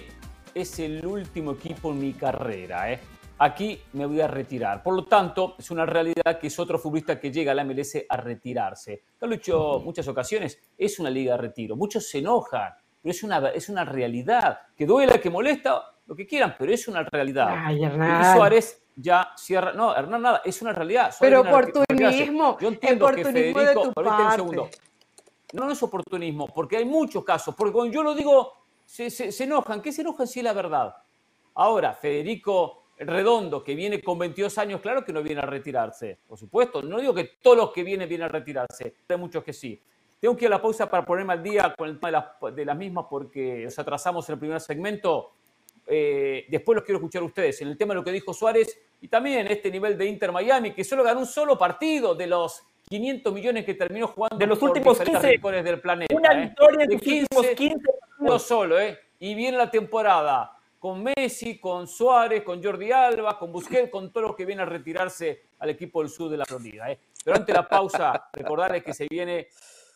[0.53, 2.93] es el último equipo en mi carrera.
[2.93, 2.99] ¿eh?
[3.39, 4.83] Aquí me voy a retirar.
[4.83, 7.97] Por lo tanto, es una realidad que es otro futbolista que llega a la MLS
[8.07, 9.05] a retirarse.
[9.21, 11.75] Lo he dicho muchas ocasiones, es una liga de retiro.
[11.75, 14.59] Muchos se enojan, pero es una, es una realidad.
[14.77, 17.47] Que duele, que molesta, lo que quieran, pero es una realidad.
[17.49, 18.35] Ay, Hernán.
[18.35, 19.73] Suárez ya cierra.
[19.73, 21.13] No, Hernán, nada, es una realidad.
[21.19, 23.81] Pero oportunismo, Yo entiendo que de Federico.
[23.83, 24.69] tu permíteme un segundo.
[25.53, 27.53] No, no es oportunismo, porque hay muchos casos.
[27.55, 28.53] Porque cuando yo lo digo,
[28.85, 29.81] se, se- se enojan.
[29.81, 30.95] ¿Qué se enojan si es la verdad?
[31.55, 36.37] Ahora, Federico Redondo, que viene con 22 años, claro que no viene a retirarse, por
[36.37, 36.81] supuesto.
[36.81, 39.79] No digo que todos los que vienen vienen a retirarse, hay muchos que sí.
[40.19, 42.55] Tengo que ir a la pausa para ponerme al día con el tema de las,
[42.55, 45.31] de las mismas porque nos atrasamos en el primer segmento.
[45.87, 48.79] Eh, después los quiero escuchar a ustedes en el tema de lo que dijo Suárez
[49.01, 52.27] y también en este nivel de Inter Miami, que solo ganó un solo partido de
[52.27, 55.35] los 500 millones que terminó jugando De los últimos diferentes 15.
[55.35, 56.15] rincones del planeta.
[56.15, 56.41] Una ¿eh?
[56.41, 57.79] victoria en De sus últimos 15
[58.19, 58.99] uno solo, ¿eh?
[59.19, 64.27] Y viene la temporada con Messi, con Suárez, con Jordi Alba, con Busquets, con todos
[64.27, 66.91] los que vienen a retirarse al equipo del sur de la Florida.
[66.91, 66.99] ¿eh?
[67.23, 69.47] Pero antes de la pausa, recordarles que se viene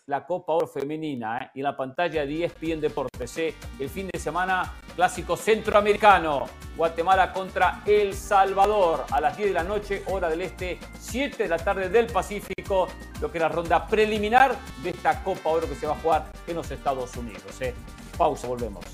[0.07, 1.51] la Copa Oro Femenina ¿eh?
[1.55, 3.37] y en la pantalla de ESPN Deportes.
[3.37, 3.53] ¿eh?
[3.77, 6.45] El fin de semana, clásico centroamericano.
[6.75, 11.49] Guatemala contra El Salvador a las 10 de la noche, hora del este, 7 de
[11.49, 12.87] la tarde del Pacífico,
[13.19, 16.31] lo que es la ronda preliminar de esta Copa Oro que se va a jugar
[16.47, 17.61] en los Estados Unidos.
[17.61, 17.73] ¿eh?
[18.17, 18.85] Pausa, volvemos.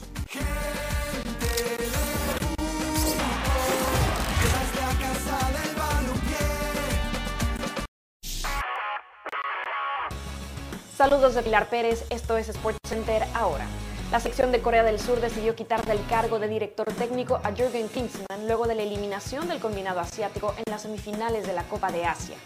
[11.03, 13.65] Saludos de Pilar Pérez, esto es SportsCenter ahora.
[14.09, 17.89] La sección de Corea del Sur decidió quitar del cargo de director técnico a Jürgen
[17.89, 22.05] Klinsmann luego de la eliminación del combinado asiático en las semifinales de la Copa de
[22.05, 22.37] Asia.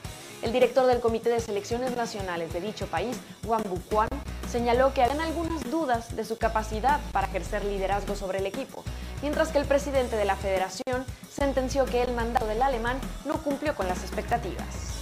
[0.41, 3.15] El director del Comité de Selecciones Nacionales de dicho país,
[3.45, 4.09] Wang Bukwang,
[4.49, 8.83] señaló que habían algunas dudas de su capacidad para ejercer liderazgo sobre el equipo,
[9.21, 13.75] mientras que el presidente de la federación sentenció que el mandato del alemán no cumplió
[13.75, 14.96] con las expectativas.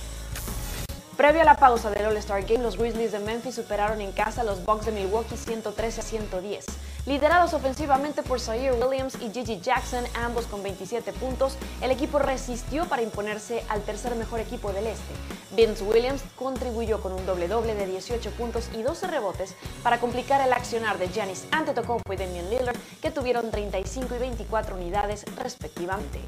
[1.18, 4.44] Previo a la pausa del All-Star Game, los Grizzlies de Memphis superaron en casa a
[4.44, 6.66] los Bucks de Milwaukee 113 a 110.
[7.06, 12.84] Liderados ofensivamente por Zaire Williams y Gigi Jackson, ambos con 27 puntos, el equipo resistió
[12.90, 15.14] para imponerse al tercer mejor equipo del este.
[15.56, 20.52] Vince Williams contribuyó con un doble-doble de 18 puntos y 12 rebotes para complicar el
[20.52, 26.20] accionar de Giannis Antetokounmpo y Damian Lillard, que tuvieron 35 y 24 unidades respectivamente.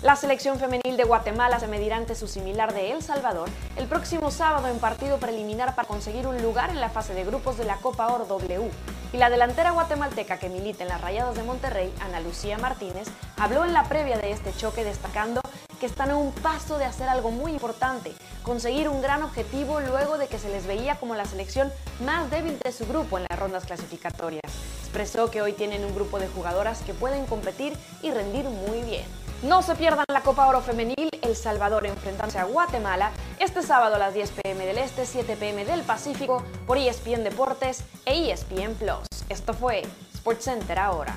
[0.00, 4.30] La selección femenil de Guatemala se medirá ante su similar de El Salvador el próximo
[4.30, 7.78] sábado en partido preliminar para conseguir un lugar en la fase de grupos de la
[7.78, 8.70] Copa Oro W.
[9.12, 13.08] Y la delantera guatemalteca que milita en las Rayadas de Monterrey, Ana Lucía Martínez,
[13.38, 15.40] habló en la previa de este choque destacando
[15.80, 18.12] que están a un paso de hacer algo muy importante,
[18.44, 21.72] conseguir un gran objetivo luego de que se les veía como la selección
[22.04, 24.52] más débil de su grupo en las rondas clasificatorias.
[24.78, 29.27] Expresó que hoy tienen un grupo de jugadoras que pueden competir y rendir muy bien.
[29.42, 33.98] No se pierdan la Copa Oro Femenil, El Salvador enfrentándose a Guatemala este sábado a
[33.98, 39.06] las 10 pm del Este, 7 pm del Pacífico por ESPN Deportes e ESPN Plus.
[39.28, 39.82] Esto fue
[40.16, 41.14] SportsCenter ahora.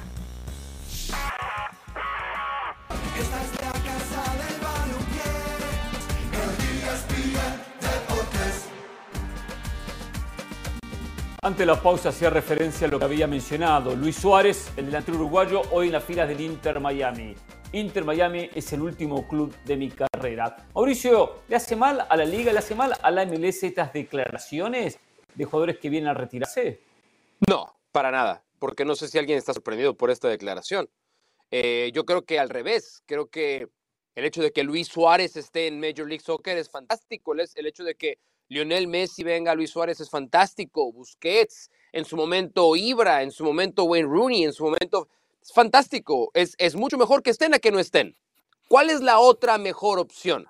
[11.42, 15.64] Ante la pausa hacía referencia a lo que había mencionado Luis Suárez, el delantero uruguayo,
[15.72, 17.36] hoy en las filas del Inter Miami.
[17.74, 20.58] Inter Miami es el último club de mi carrera.
[20.76, 25.00] Mauricio, ¿le hace mal a la liga, le hace mal a la MLS estas declaraciones
[25.36, 26.82] de jugadores que vienen a retirarse?
[27.48, 30.90] No, para nada, porque no sé si alguien está sorprendido por esta declaración.
[31.50, 33.70] Eh, yo creo que al revés, creo que
[34.16, 37.86] el hecho de que Luis Suárez esté en Major League Soccer es fantástico, el, hecho
[37.86, 43.24] de que Lionel Messi venga a Luis Suárez es fantástico, Busquets, en su momento Ibra,
[43.24, 45.08] en su momento Wayne Rooney, en su momento...
[45.42, 48.16] Es fantástico, es, es mucho mejor que estén a que no estén.
[48.68, 50.48] ¿Cuál es la otra mejor opción?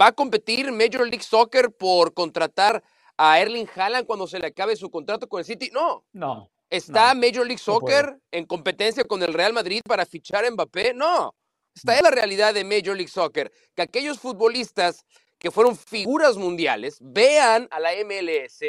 [0.00, 2.84] ¿Va a competir Major League Soccer por contratar
[3.16, 5.70] a Erling Haaland cuando se le acabe su contrato con el City?
[5.72, 6.04] No.
[6.12, 6.50] No.
[6.70, 7.72] ¿Está No, Major League no.
[7.74, 10.94] Soccer en competencia con el Real Madrid para fichar a Mbappé?
[10.94, 11.34] No.
[11.74, 15.04] Esta es la realidad de Major League Soccer, que aquellos futbolistas
[15.38, 18.60] que fueron figuras mundiales vean a la MLS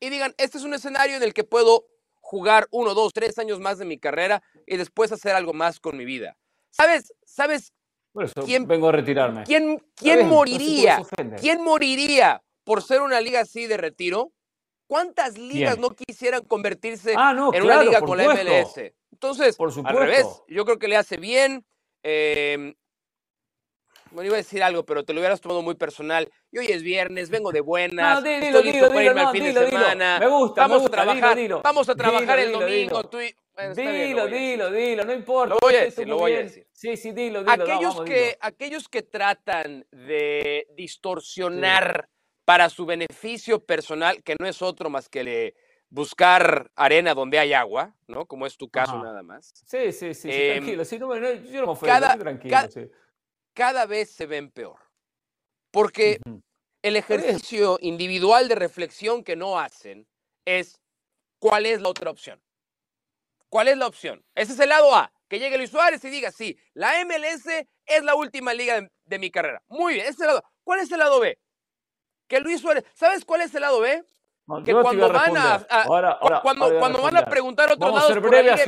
[0.00, 1.86] y digan, este es un escenario en el que puedo
[2.28, 5.96] jugar uno, dos, tres años más de mi carrera y después hacer algo más con
[5.96, 6.36] mi vida.
[6.70, 7.14] ¿Sabes?
[7.24, 7.72] ¿Sabes
[8.12, 9.44] Por eso ¿Quién- vengo a retirarme.
[9.44, 11.02] quién, quién bien, moriría?
[11.38, 14.32] ¿Quién moriría por ser una liga así de retiro?
[14.88, 18.50] ¿Cuántas ligas no quisieran convertirse Ah, no, en claro, una liga con la supuesto.
[18.50, 18.94] MLS?
[19.12, 20.00] Entonces, Por al supuesto.
[20.00, 21.64] revés, yo creo que le hace bien.
[22.02, 22.74] eh,
[24.10, 26.30] bueno, iba a decir algo, pero te lo hubieras tomado muy personal.
[26.50, 29.22] Y hoy es viernes, vengo de buenas, No, dilo, estoy dilo, listo para dilo, irme
[29.22, 30.18] no, al fin de semana.
[30.20, 32.68] Me gusta, vamos me gusta, a trabajar, vamos a trabajar el domingo.
[32.70, 33.02] dilo.
[33.04, 35.54] tú y- bueno, está bien, Dilo, dilo, dilo, no importa.
[35.54, 36.66] Lo voy a decir, lo voy a decir.
[36.72, 37.56] Sí, sí, dilo, dilo.
[37.56, 42.08] no, aquellos, vamos, que, aquellos que tratan de distorsionar
[42.44, 45.54] para su beneficio personal, que no es otro más que le
[45.88, 48.26] buscar arena donde hay agua, ¿no?
[48.26, 49.04] Como es tu caso Ajá.
[49.04, 49.52] nada más.
[49.66, 50.84] Sí, sí, sí, sí, Em, tranquilo.
[50.84, 52.50] Sí, no, no, yo no me ofendo, cada- tranquilo.
[52.54, 52.90] cada- sí.
[53.56, 54.78] Cada vez se ven peor.
[55.70, 56.18] Porque
[56.82, 60.06] el ejercicio individual de reflexión que no hacen
[60.44, 60.78] es
[61.38, 62.38] cuál es la otra opción.
[63.48, 64.22] ¿Cuál es la opción?
[64.34, 65.10] Ese es el lado A.
[65.28, 67.46] Que llegue Luis Suárez y diga, sí, la MLS
[67.86, 69.62] es la última liga de, de mi carrera.
[69.68, 70.44] Muy bien, ese es el lado.
[70.62, 71.38] ¿Cuál es el lado B?
[72.28, 74.04] Que Luis Suárez, ¿sabes cuál es el lado B?
[74.46, 75.66] No, Que cuando van a, responder.
[75.70, 78.20] a- Ahora- cu- ahora- cuando, ahora van a preguntar a otros Vamos a lados ser
[78.22, 78.66] breves,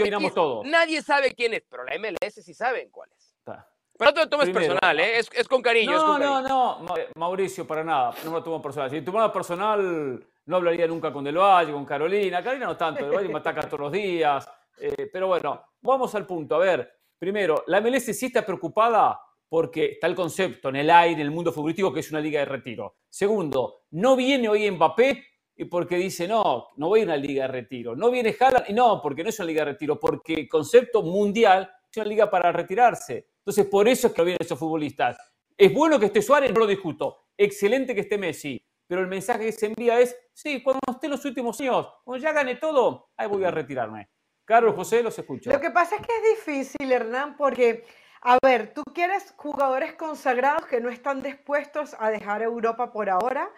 [0.64, 3.34] nadie sabe quién es, pero la MLS sí saben cuál es.
[3.38, 3.70] Está.
[3.98, 5.18] Pero no te lo tomes Primero, personal, ¿eh?
[5.18, 5.90] es, es con cariño.
[5.92, 6.48] es No, con no, cariño.
[6.48, 8.14] no, Ma- Mauricio, para nada.
[8.24, 8.88] No me lo tomo personal.
[8.90, 12.42] Si tomara personal, no hablaría nunca con Del Valle, con Carolina.
[12.42, 14.48] Carolina no tanto, Del Valle me ataca todos los días.
[14.80, 16.54] Eh, pero bueno, vamos al punto.
[16.54, 21.14] A ver, primero, la MLS sí está preocupada porque está el concepto en el aire,
[21.20, 22.96] en el mundo futbolístico, que es una liga de retiro.
[23.08, 25.24] Segundo, no viene hoy Mbappé
[25.56, 27.96] y porque dice, no, no voy a una liga de retiro.
[27.96, 31.02] No viene Haaland y no, porque no es una liga de retiro, porque el concepto
[31.02, 33.26] mundial es una liga para retirarse.
[33.48, 35.16] Entonces, por eso es que vienen esos futbolistas.
[35.56, 37.28] Es bueno que esté Suárez, no lo discuto.
[37.34, 38.62] Excelente que esté Messi.
[38.86, 42.34] Pero el mensaje que se envía es, sí, cuando esté los últimos años, cuando ya
[42.34, 44.10] gane todo, ahí voy a retirarme.
[44.44, 45.50] Carlos, José, los escucho.
[45.50, 47.86] Lo que pasa es que es difícil, Hernán, porque,
[48.20, 53.50] a ver, tú quieres jugadores consagrados que no están dispuestos a dejar Europa por ahora.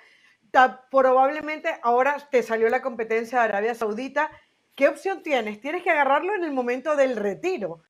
[0.93, 4.31] Probablemente ahora te salió la competencia de Arabia Saudita.
[4.77, 5.61] ¿Qué opción tienes?
[5.61, 7.83] Tienes que agarrarlo en el momento del retiro.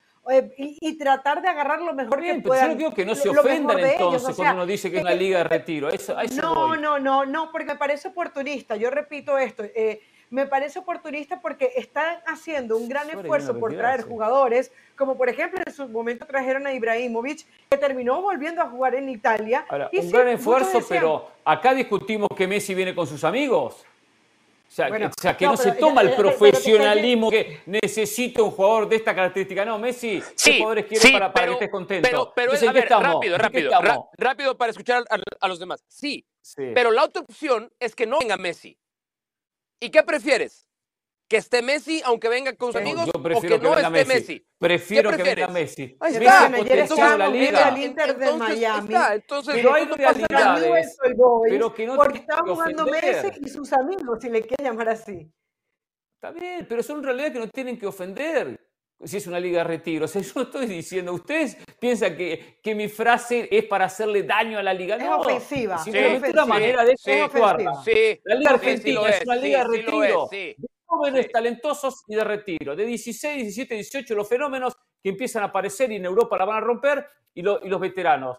[0.56, 2.68] Y, y tratar de agarrar lo mejor Bien, que pero yo puedan.
[2.70, 5.02] no digo que no se ofendan ellos, entonces o sea, cuando uno dice que es
[5.02, 5.88] una liga de retiro.
[5.88, 6.78] Eso, no, voy.
[6.80, 8.76] no, no, no, porque me parece oportunista.
[8.76, 9.64] Yo repito esto.
[9.64, 15.28] eh, me parece oportunista porque están haciendo un gran esfuerzo por traer jugadores, como por
[15.28, 19.66] ejemplo en su momento trajeron a Ibrahimovic, que terminó volviendo a jugar en Italia.
[19.68, 23.24] Ahora, Y un sí, gran esfuerzo, decían, pero acá discutimos que Messi viene con sus
[23.24, 23.84] amigos.
[24.70, 26.14] O sea, Bueno, que, o sea, que no, no, se pero- toma eh, el eh,
[26.16, 29.64] pero- pero- profesionalismo que necesita un jugador de esta característica.
[29.64, 32.08] No, Messi, ¿qué Sí, jugadores quiere sí, para, para pero- que estés contento?
[32.08, 33.14] Pero, pero Entonces, a ¿en qué ver, estamos?
[33.14, 35.82] rápido, ¿En qué rápido, rápido para escuchar a, a los demás.
[35.88, 36.70] Sí, Sí.
[36.72, 38.78] pero la otra opción es que no venga Messi.
[39.80, 40.68] ¿Y qué prefieres?
[41.30, 44.00] ¿Que esté Messi aunque venga con sus No, amigos yo o prefiero que no venga
[44.00, 44.46] esté Messi?
[44.58, 45.46] Prefiero ¿Qué que venga?
[45.46, 45.96] Messi.
[46.00, 46.40] Ahí Messi está.
[46.40, 47.66] ha Ayer potenciado estaban la liga.
[47.68, 48.94] al Inter de Entonces, ahí Miami.
[48.94, 52.86] está, entonces, Pero hay realidades, pero que no porque que jugando.
[52.86, 55.32] Messi y sus amigos, si le quieres llamar así.
[56.16, 58.60] Está bien, pero son realidades que no tienen que ofender
[59.02, 60.06] si es una liga de retiro.
[60.06, 64.24] O sea, yo no estoy diciendo, ustedes piensan que, que mi frase es para hacerle
[64.24, 64.96] daño a la liga.
[64.96, 66.46] Es no, ofensiva, es Simplemente una ofensiva.
[66.46, 67.12] manera de Sí.
[67.84, 70.28] Sí, La Liga sí, Argentina sí lo es una liga de sí, sí es, retiro.
[70.90, 71.32] Jóvenes Sí.
[71.32, 72.74] talentosos y de retiro.
[72.76, 76.56] De 16, 17, 18, los fenómenos que empiezan a aparecer y en Europa la van
[76.58, 78.38] a romper y, lo- y los veteranos.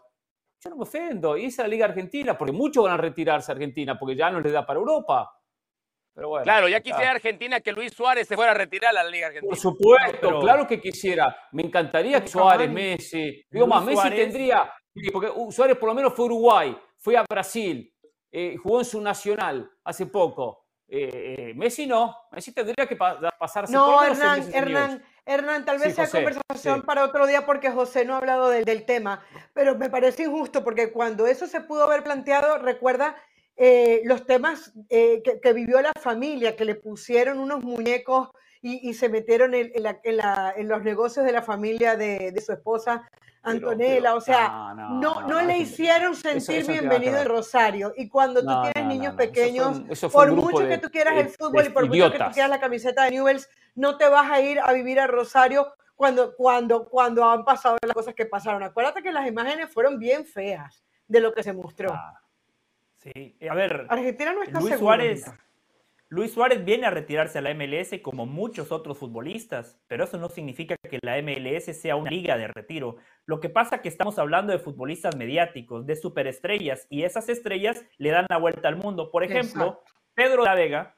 [0.64, 1.38] Yo no me ofendo.
[1.38, 4.30] Y esa es la Liga Argentina, porque muchos van a retirarse a Argentina, porque ya
[4.30, 5.32] no les da para Europa.
[6.14, 9.10] Pero bueno, Claro, ya quisiera Argentina que Luis Suárez se fuera a retirar a la
[9.10, 9.50] Liga Argentina.
[9.50, 11.36] Por supuesto, Pero- claro que quisiera.
[11.54, 12.70] Me encantaría que Suárez.
[12.70, 13.44] Messi.
[13.50, 14.20] Digo más, Messi Suárez.
[14.20, 14.72] tendría.
[15.14, 17.92] Porque uh, Suárez por lo menos fue a Uruguay, fue a Brasil,
[18.30, 20.61] eh, jugó en su nacional hace poco.
[20.93, 21.10] Eh,
[21.51, 22.17] eh, Messi no.
[22.34, 25.01] Messi tendría que pa- pasarse No, Hernán, Hernán.
[25.25, 26.86] Hernán, tal Sí, vez sea José, conversación sí.
[26.86, 29.23] para otro día porque José no ha hablado del, del tema,
[29.54, 33.15] pero me parece injusto porque cuando eso se pudo haber planteado, recuerda
[33.56, 38.89] eh, los temas eh, que, que vivió la familia, que le pusieron unos muñecos y,
[38.89, 42.32] y se metieron en, en la- en la- en los negocios de la familia de,
[42.32, 46.12] de su esposa Pero- Antonella, pero- o sea, no, no, no, no, le eso- hicieron
[46.13, 47.28] eso- sentir eso nada bienvenido en.
[47.28, 47.93] Rosario.
[47.97, 49.13] Y cuando tú tienes niños.
[49.13, 51.65] Eso fue pequeños, un- eso fue un por mucho de- que tú quieras el fútbol
[51.65, 52.34] y por mucho que tú idiotas.
[52.34, 56.36] quieras la camiseta de Newells, no te vas a ir a vivir a Rosario cuando,
[56.36, 58.62] cuando, cuando han pasado las cosas que pasaron.
[58.63, 61.92] Acuérdate que las imágenes fueron bien feas de lo que se mostró.
[61.94, 62.19] Ah,
[62.98, 65.25] Sí, a ver, Argentina no está Luis seguro Suárez.
[66.14, 70.28] Luis Suárez viene a retirarse a la MLS como muchos otros futbolistas, pero eso no
[70.28, 72.98] significa que la MLS sea una liga de retiro.
[73.26, 77.86] Lo que pasa es que estamos hablando de futbolistas mediáticos, de superestrellas, y esas estrellas
[77.98, 79.10] le dan la vuelta al mundo.
[79.10, 79.84] Por ejemplo,
[80.14, 80.98] Pedro de la Vega,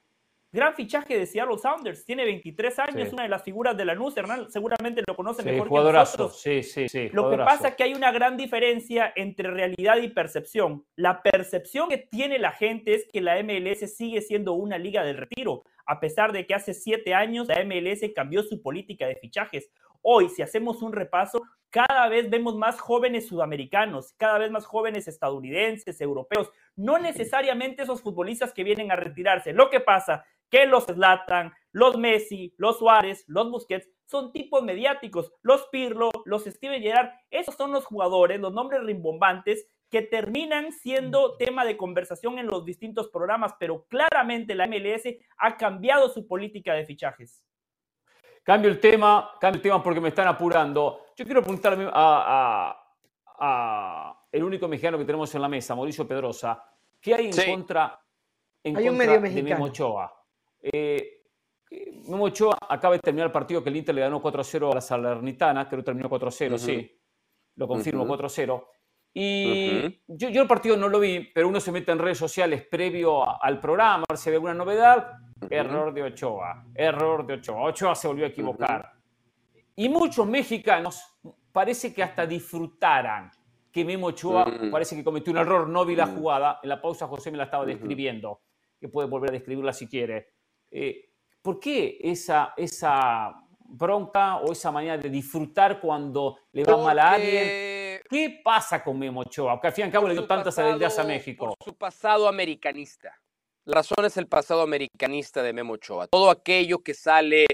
[0.53, 3.13] gran fichaje de Seattle Sounders, tiene 23 años, Sí.
[3.13, 6.17] una de las figuras de la NUS, Hernán seguramente lo conoce sí, mejor que jugadorazo.
[6.17, 6.41] nosotros.
[6.41, 7.09] Sí, sí, sí.
[7.11, 10.85] Lo que pasa es que hay una gran diferencia entre realidad y percepción.
[10.95, 15.17] La percepción que tiene la gente es que la MLS sigue siendo una liga del
[15.17, 19.71] retiro, a pesar de que hace siete años la MLS cambió su política de fichajes.
[20.05, 25.07] hoy, si hacemos un repaso, cada vez vemos más jóvenes sudamericanos, cada vez más jóvenes
[25.07, 29.53] estadounidenses, europeos, no necesariamente esos futbolistas que vienen a retirarse.
[29.53, 35.33] Lo que pasa que los Zlatan, los Messi, los Suárez, los Busquets son tipos mediáticos,
[35.41, 41.37] los Pirlo, los Steven Gerrard, esos son los jugadores, los nombres rimbombantes que terminan siendo
[41.37, 45.05] tema de conversación en los distintos programas, pero claramente la MLS
[45.37, 47.43] ha cambiado su política de fichajes.
[48.43, 51.05] Cambio el tema, cambio el tema porque me están apurando.
[51.15, 52.79] Yo quiero preguntarle a,
[54.31, 56.63] el único mexicano que tenemos en la mesa, Mauricio Pedrosa,
[57.01, 57.99] ¿qué hay en contra,
[58.63, 60.22] en hay contra un medio de Memo Ochoa?
[60.63, 61.21] Eh,
[62.07, 64.81] Memo Ochoa acaba de terminar el partido que el Inter le ganó 4-0 a la
[64.81, 66.99] Salernitana, que lo terminó 4-0, sí,
[67.55, 68.65] lo confirmo, 4-0.
[69.15, 72.65] Y yo, yo, el partido no lo vi, pero uno se mete en redes sociales
[72.65, 75.11] previo al programa, a ver si había alguna novedad.
[75.49, 77.63] Error de Ochoa, error de Ochoa.
[77.65, 78.93] Ochoa se volvió a equivocar.
[79.75, 81.03] Y muchos mexicanos
[81.51, 83.29] parece que hasta disfrutaran
[83.71, 86.59] que Memo Ochoa parece que cometió un error, no vi la jugada.
[86.61, 88.41] En la pausa José me la estaba describiendo,
[88.79, 90.32] que puede volver a describirla si quiere.
[90.73, 91.09] Eh,
[91.41, 93.43] ¿Por qué esa, esa
[93.73, 98.01] bronca o esa manera de disfrutar cuando le va mal a alguien.
[98.09, 99.59] ¿Qué pasa con Memo Ochoa?
[99.59, 101.55] Que al fin y al cabo le dio tantas alegrías a México.
[101.57, 103.19] Por su pasado americanista.
[103.65, 106.07] La razón es el pasado americanista de Memo Ochoa.
[106.07, 107.45] Todo aquello que sale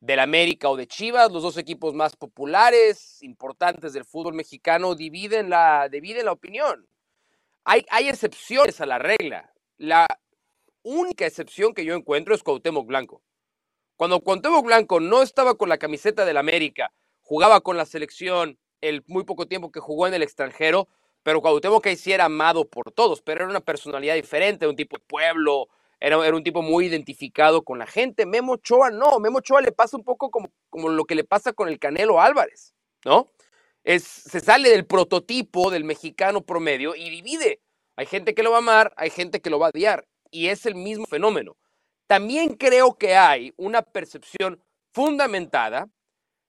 [0.00, 5.48] del América o de Chivas, los dos equipos más populares, importantes del fútbol mexicano, dividen
[5.48, 6.86] la, dividen la opinión.
[7.64, 9.50] Hay, hay excepciones a la regla.
[9.78, 10.06] La
[10.82, 13.22] única excepción que yo encuentro es Cuauhtémoc Blanco.
[13.96, 19.04] Cuando Cuauhtémoc Blanco no estaba con la camiseta del América, jugaba con la selección el
[19.06, 20.88] muy poco tiempo que jugó en el extranjero,
[21.22, 24.96] pero Cuauhtémoc que sí era amado por todos, pero era una personalidad diferente, un tipo
[24.96, 25.68] de pueblo,
[26.02, 28.26] era, un tipo muy identificado con la gente.
[28.26, 31.52] Memo Ochoa no, Memo Ochoa le pasa un poco como, como lo que le pasa
[31.52, 32.74] con el Canelo Álvarez,
[33.04, 33.30] ¿no?
[33.84, 37.60] Es, se sale del prototipo del mexicano promedio y divide.
[37.94, 40.48] Hay gente que lo va a amar, hay gente que lo va a odiar, y
[40.48, 41.56] es el mismo fenómeno.
[42.08, 44.60] También creo que hay una percepción
[44.92, 45.88] fundamentada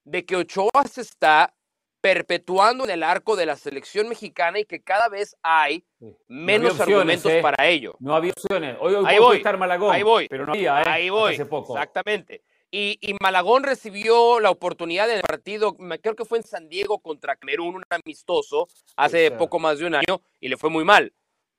[0.04, 1.54] de que Ochoa se está
[2.02, 5.86] perpetuando en el arco de la selección mexicana y que cada vez hay
[6.28, 7.42] menos argumentos ¿eh?
[7.42, 7.96] para ello.
[8.00, 8.76] No había opciones.
[8.82, 10.86] Hoy, hoy ahí voy, estar Malagón, ahí voy, pero no había, ¿eh?
[10.86, 11.78] ahí voy, hace poco.
[11.78, 12.42] exactamente.
[12.70, 17.00] Y, y, Malagón recibió la oportunidad en el partido, creo que fue en San Diego
[17.00, 18.68] contra Camerún, un amistoso,
[18.98, 21.14] hace poco más de un año, y le fue muy mal.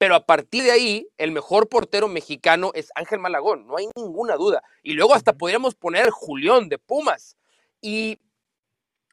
[0.04, 4.36] Pero a partir de ahí, el mejor portero mexicano es Ángel Malagón, no hay ninguna
[4.36, 4.62] duda.
[4.82, 7.38] Y luego hasta podríamos poner Julián de Pumas.
[7.80, 8.18] Y,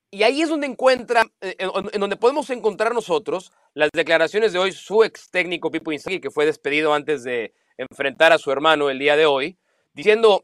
[0.09, 1.55] y ahí es donde encuentra, eh,
[1.93, 6.29] en donde podemos encontrar nosotros las declaraciones de hoy, su ex técnico Pipo Inzaghi, que
[6.29, 9.57] fue despedido antes de enfrentar a su hermano el día de hoy,
[9.93, 10.43] diciendo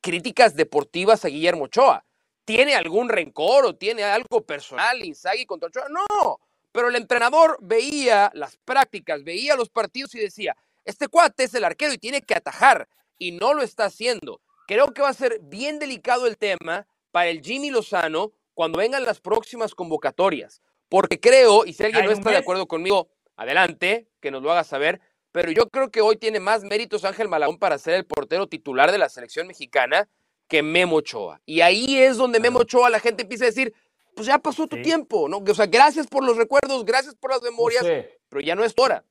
[0.00, 2.04] críticas deportivas a Guillermo Ochoa.
[2.44, 5.88] ¿Tiene algún rencor o tiene algo personal Inzaghi contra Ochoa?
[5.88, 6.38] No,
[6.72, 11.64] pero el entrenador veía las prácticas, veía los partidos y decía, este cuate es el
[11.64, 14.40] arquero y tiene que atajar y no lo está haciendo.
[14.66, 19.04] Creo que va a ser bien delicado el tema para el Jimmy Lozano cuando vengan
[19.04, 24.30] las próximas convocatorias, porque creo, y si alguien no está de acuerdo conmigo, adelante, que
[24.30, 25.00] nos lo haga saber,
[25.30, 28.92] pero yo creo que hoy tiene más méritos Ángel Malagón para ser el portero titular
[28.92, 30.08] de la selección mexicana
[30.48, 31.40] que Memo Ochoa.
[31.46, 33.72] Y ahí es donde Memo Ochoa la gente empieza a decir,
[34.14, 35.38] pues ya pasó tu tiempo, ¿no?
[35.38, 37.84] O sea, gracias por los recuerdos, gracias por las memorias,
[38.28, 39.04] pero ya no es hora.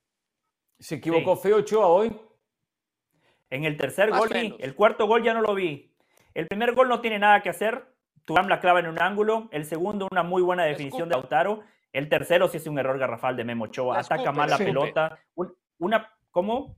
[0.80, 2.16] ¿Se equivocó feo Ochoa hoy?
[3.49, 5.93] En el tercer gol, el cuarto gol ya no lo vi.
[6.34, 7.86] El primer gol no tiene nada que hacer.
[8.26, 9.49] Turam la clava en un ángulo.
[9.52, 11.64] El segundo, una muy buena definición de Lautaro.
[11.91, 13.99] El tercero sí es un error garrafal de Memo Ochoa.
[13.99, 15.20] Ataca mal la pelota.
[15.80, 16.78] Una, ¿Cómo?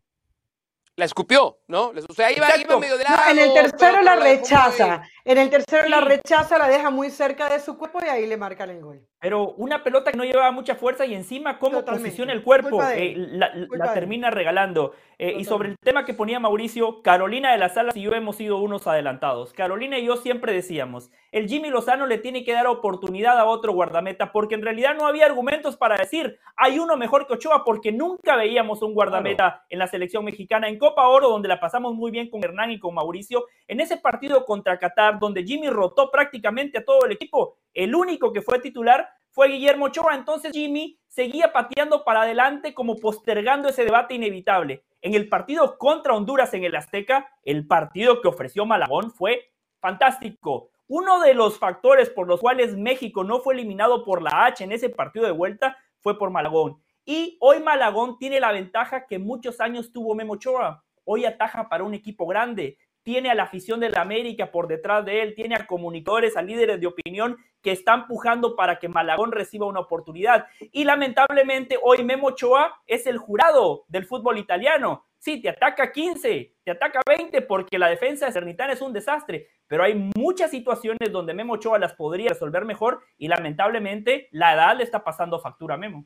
[0.95, 1.91] la escupió, ¿no?
[2.07, 3.17] O sea, iba, iba medio de lado.
[3.17, 5.03] No, en el tercero la rechaza.
[5.25, 8.35] En el tercero la rechaza, la deja muy cerca de su cuerpo y ahí le
[8.35, 9.07] marcan el gol.
[9.21, 13.13] Pero una pelota que no llevaba mucha fuerza y encima cómo posiciona el cuerpo, eh,
[13.15, 14.91] la, termina regalando.
[15.17, 18.35] Eh, y sobre el tema que ponía Mauricio, Carolina de las Salas y yo hemos
[18.35, 19.53] sido unos adelantados.
[19.53, 23.71] Carolina y yo siempre decíamos, el Jimmy Lozano le tiene que dar oportunidad a otro
[23.71, 27.93] guardameta porque en realidad no había argumentos para decir, hay uno mejor que Ochoa porque
[27.93, 30.67] nunca veíamos un guardameta en la selección mexicana.
[30.67, 33.95] En Copa Oro, donde la pasamos muy bien con Hernán y con Mauricio, en ese
[33.95, 38.59] partido contra Qatar, donde Jimmy rotó prácticamente a todo el equipo, el único que fue
[38.59, 40.15] titular fue Guillermo Ochoa.
[40.15, 44.83] Entonces Jimmy seguía pateando para adelante como postergando ese debate inevitable.
[45.01, 50.69] En el partido contra Honduras en el Azteca, el partido que ofreció Malagón fue fantástico.
[50.87, 54.71] Uno de los factores por los cuales México no fue eliminado por la H en
[54.71, 56.81] ese partido de vuelta fue por Malagón.
[57.05, 60.83] Y hoy Malagón tiene la ventaja que muchos años tuvo Memo Ochoa.
[61.03, 65.05] Hoy ataja para un equipo grande tiene a la afición de la América por detrás
[65.05, 69.31] de él, tiene a comunicadores, a líderes de opinión que están pujando para que Malagón
[69.31, 70.47] reciba una oportunidad.
[70.71, 75.05] Y lamentablemente hoy Memo Ochoa es el jurado del fútbol italiano.
[75.19, 79.47] Sí, te ataca 15, te ataca 20 porque la defensa de Cernitán es un desastre,
[79.67, 84.77] pero hay muchas situaciones donde Memo Ochoa las podría resolver mejor y lamentablemente la edad
[84.77, 86.05] le está pasando factura a Memo.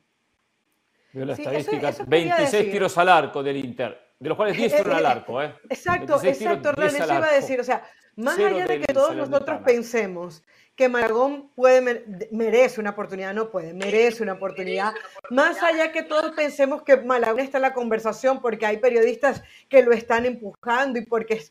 [1.12, 5.06] Veo la estadística, 26 tiros al arco del Inter, de los cuales 10 fueron al
[5.06, 5.42] arco.
[5.42, 5.54] ¿eh?
[5.68, 7.84] Exacto, exacto, Hernán, eso iba a decir, o sea,
[8.16, 10.42] más allá de que todos nosotros pensemos
[10.74, 14.92] que Maragón puede, merece una oportunidad, no puede, merece una oportunidad.
[15.30, 19.82] Más allá que todos pensemos que Malagón está en la conversación porque hay periodistas que
[19.82, 21.42] lo están empujando y porque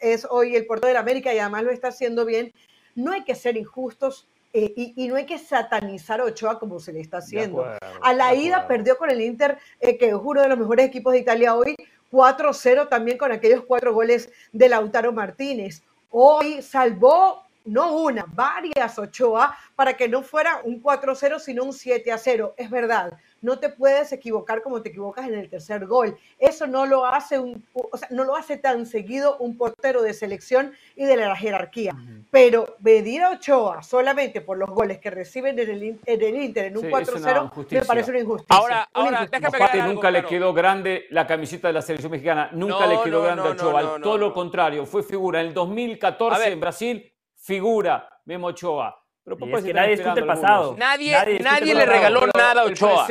[0.00, 2.52] es, hoy el puerto de la América y además lo está haciendo bien,
[2.94, 6.92] no hay que ser injustos eh, y, no hay que satanizar a Ochoa como se
[6.92, 7.66] le está haciendo.
[8.00, 11.12] a la ida perdió con el Inter, eh, que es uno de los mejores equipos
[11.12, 11.74] de Italia hoy,
[12.12, 15.82] 4-0 también con aquellos cuatro goles de Lautaro Martínez.
[16.08, 22.54] Hoy salvó no una, varias Ochoa, para que no fuera un 4-0, sino un 7-0.
[22.56, 26.16] Es verdad, no te puedes equivocar como te equivocas en el tercer gol.
[26.38, 30.14] Eso no lo hace, un, o sea, no lo hace tan seguido un portero de
[30.14, 31.94] selección y de la jerarquía.
[32.30, 36.66] Pero medir a Ochoa solamente por los goles que reciben en el, en el Inter
[36.66, 38.56] en un 4-0 me parece una injusticia.
[38.56, 43.02] Ahora, ahora déjame nunca le quedó grande la camiseta de la selección mexicana, nunca le
[43.02, 45.42] quedó grande a Ochoa, todo lo contrario, fue figura.
[45.42, 47.13] En el 2014 en Brasil
[47.44, 49.00] figura Memo Ochoa.
[49.22, 50.76] Pero es que nadie discute el pasado.
[50.76, 53.06] Nadie, nadie, le regaló nada a Ochoa.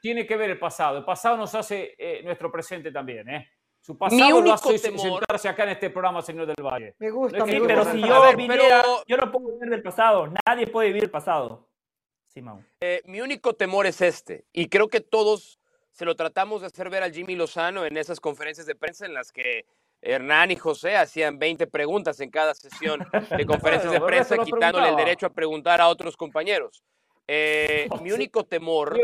[0.00, 0.98] tiene que ver el pasado.
[0.98, 3.28] El pasado nos hace eh, nuestro presente también.
[3.28, 3.50] ¿eh?
[3.80, 6.94] Su pasado lo hace sentarse acá en este programa, señor del Valle.
[6.98, 10.32] Me gusta, me Pero si yo viniera, yo no puedo vivir del pasado.
[10.46, 11.68] Nadie puede vivir el pasado.
[12.28, 12.42] Sí,
[12.80, 14.46] eh, mi único temor es este.
[14.52, 15.58] Y creo que todos
[15.90, 19.14] se lo tratamos de hacer ver al Jimmy Lozano en esas conferencias de prensa en
[19.14, 19.66] las que
[20.02, 24.96] Hernán y José hacían 20 preguntas en cada sesión de conferencias de prensa, quitándole el
[24.96, 26.82] derecho a preguntar a otros compañeros.
[27.26, 28.98] Eh, mi único temor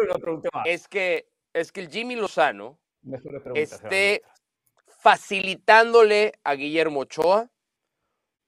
[0.64, 2.78] es que, es que el Jimmy Lozano
[3.55, 4.22] esté
[5.01, 7.51] facilitándole a Guillermo Ochoa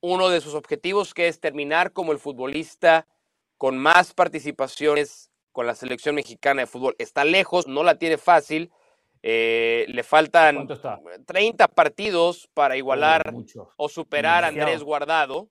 [0.00, 3.06] uno de sus objetivos, que es terminar como el futbolista
[3.56, 6.94] con más participaciones con la selección mexicana de fútbol.
[6.98, 8.70] Está lejos, no la tiene fácil,
[9.22, 10.68] eh, le faltan
[11.26, 13.34] 30 partidos para igualar
[13.76, 15.48] o superar a Andrés Guardado.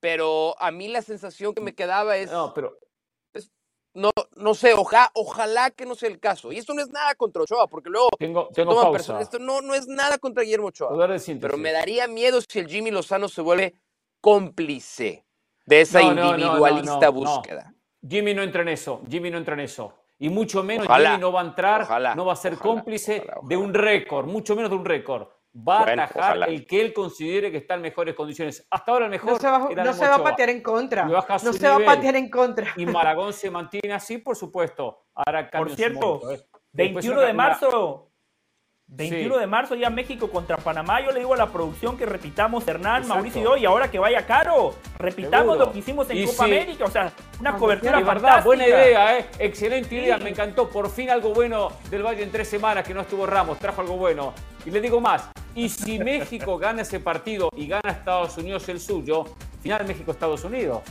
[0.00, 2.30] Pero a mí la sensación que me quedaba es.
[2.30, 2.76] No, pero.
[3.94, 6.52] no, no sé, ojalá que no sea el caso.
[6.52, 8.08] Y esto no es nada contra Ochoa, porque luego.
[8.18, 10.90] Tengo, tengo Esto no, no es nada contra Guillermo Ochoa.
[11.40, 13.74] Pero me daría miedo si el Jimmy Lozano se vuelve
[14.20, 15.24] cómplice
[15.64, 17.74] de esa individualista búsqueda.
[18.06, 19.00] Jimmy no entra en eso.
[19.08, 22.32] Jimmy no entra en eso y mucho menos Jimmy no va a entrar, no va
[22.32, 25.28] a ser cómplice de un récord, mucho menos de un récord.
[25.56, 28.66] Va a atajar el que él considere que está en mejores condiciones.
[28.70, 29.34] Hasta ahora el mejor.
[29.34, 31.04] No se va, no se va a patear en contra.
[31.04, 32.72] No se va a patear en contra.
[32.76, 35.04] Y Maragón se mantiene así, por supuesto.
[35.14, 36.22] Ahora Por cierto,
[36.72, 37.26] 21 ¿eh?
[37.26, 38.10] de marzo,
[38.96, 41.00] 21 de marzo ya México contra Panamá.
[41.00, 44.74] Yo le digo a la producción que repitamos Hernán, Mauricio y ahora que vaya caro.
[44.98, 46.84] Repitamos lo que hicimos en Copa América.
[46.84, 49.26] O sea, una cobertura es verdad, buena idea, ¿eh?
[49.38, 50.18] excelente idea.
[50.18, 50.68] Me encantó.
[50.68, 53.58] Por fin algo bueno del Valle en tres semanas que no estuvo Ramos.
[53.58, 54.32] Trajo algo bueno.
[54.64, 55.28] Y le digo más.
[55.54, 59.24] Y si México gana ese partido y gana Estados Unidos el suyo,
[59.60, 60.82] final México-Estados Unidos.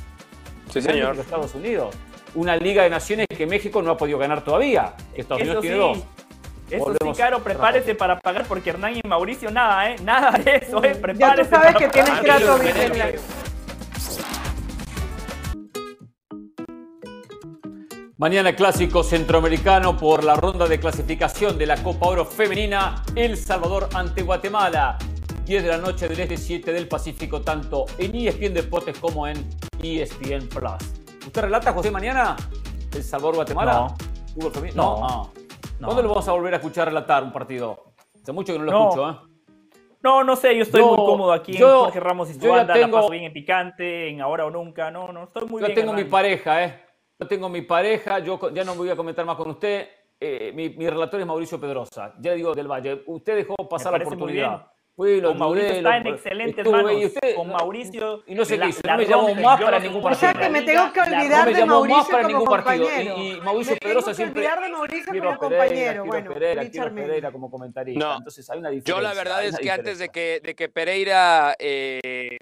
[0.70, 1.10] Sí, señor.
[1.10, 1.95] México-Estados Unidos.
[2.36, 4.93] Una Liga de Naciones que México no ha podido ganar todavía.
[5.16, 6.04] Estados Unidos tiene dos.
[6.78, 9.95] Eso sí, Caro, prepárese para pagar porque Hernán y Mauricio nada, ¿eh?
[10.03, 10.95] Nada de eso, ¿eh?
[10.95, 11.19] Prepárese.
[11.19, 13.43] Ya tú sabes que tienes que ir a tu
[18.17, 23.89] Mañana clásico centroamericano por la ronda de clasificación de la Copa Oro Femenina, El Salvador
[23.93, 24.97] ante Guatemala.
[25.45, 29.45] 10 de la noche del Este 7 del Pacífico, tanto en ESPN Deportes como en
[29.82, 31.03] ESPN Plus.
[31.26, 32.38] ¿Usted relata, José, mañana?
[32.93, 33.93] ¿El Salvador Guatemala?
[34.38, 34.49] No.
[34.74, 35.43] No.
[35.76, 35.86] Ah.
[35.86, 37.93] ¿Cuándo lo vamos a volver a escuchar relatar un partido?
[38.21, 39.15] Hace mucho que no lo escucho, ¿eh?
[40.01, 43.09] No, no sé, yo estoy muy cómodo aquí en Jorge Ramos y tengo, la paso
[43.09, 45.78] bien en picante, en ahora o nunca, no, no, estoy muy yo bien.
[45.78, 46.82] Yo tengo mi pareja, ¿eh?
[47.17, 49.88] Yo tengo mi pareja, yo ya no voy a comentar más con usted.
[50.19, 53.03] Eh, mi, mi, relator es Mauricio Pedrosa, ya digo del Valle.
[53.07, 54.72] Usted dejó pasar la oportunidad.
[54.96, 56.91] Fui, con Mauricio está en excelentes manos.
[56.91, 58.24] Y usted, con Mauricio.
[58.28, 60.30] Y no sé qué hizo, no me llamó más para ningún partido.
[60.30, 63.18] O sea que me tengo que olvidar de Mauricio para como compañero.
[63.18, 64.41] Y, y Mauricio Pedrosa siempre.
[64.41, 66.06] olvidar de Mauricio como compañero.
[66.06, 68.06] Bueno, Pereira, Pereira como comentarista.
[68.06, 68.94] No, Entonces hay una diferencia.
[68.94, 72.38] Yo la verdad es que antes de que, de que Pereira eh,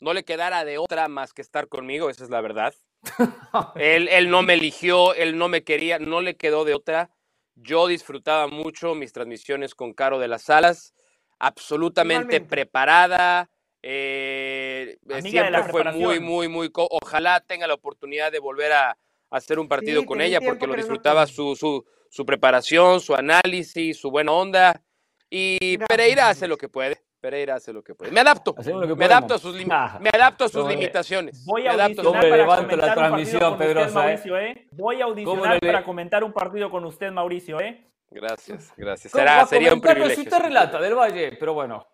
[0.00, 2.74] no le quedara de otra más que estar conmigo, esa es la verdad.
[3.76, 7.10] él, él no me eligió, él no me quería, no le quedó de otra.
[7.54, 10.92] Yo disfrutaba mucho mis transmisiones con Caro de las Salas
[11.38, 13.48] absolutamente preparada.
[13.82, 16.70] eh, de siempre fue muy, muy, muy.
[16.74, 18.96] Ojalá tenga la oportunidad de volver a, a
[19.30, 21.34] hacer un partido Sí, con ella tiempo porque lo no disfrutaba vemos.
[21.36, 24.82] su, su, su preparación, su análisis, su buena onda.
[25.30, 26.96] Y Gracias, Pereira hace lo que puede.
[27.20, 28.12] Pereira hace lo que puede.
[28.12, 28.54] Me adapto.
[28.54, 31.44] Que Me adapto a sus, lim- Ah, me adapto a sus Hombre, limitaciones.
[31.44, 33.90] Voy me a adapto levanto la transmisión, con usted, ¿eh?
[33.90, 34.66] Mauricio, ¿eh?
[34.72, 37.84] Voy a ¿Cómo audicionar para comentar un partido con usted, Mauricio, ¿eh?
[38.10, 39.12] Gracias, gracias.
[39.12, 40.14] ¿Cómo va Será, sería un privilegio.
[40.16, 41.86] Si usted relata del Valle, pero bueno,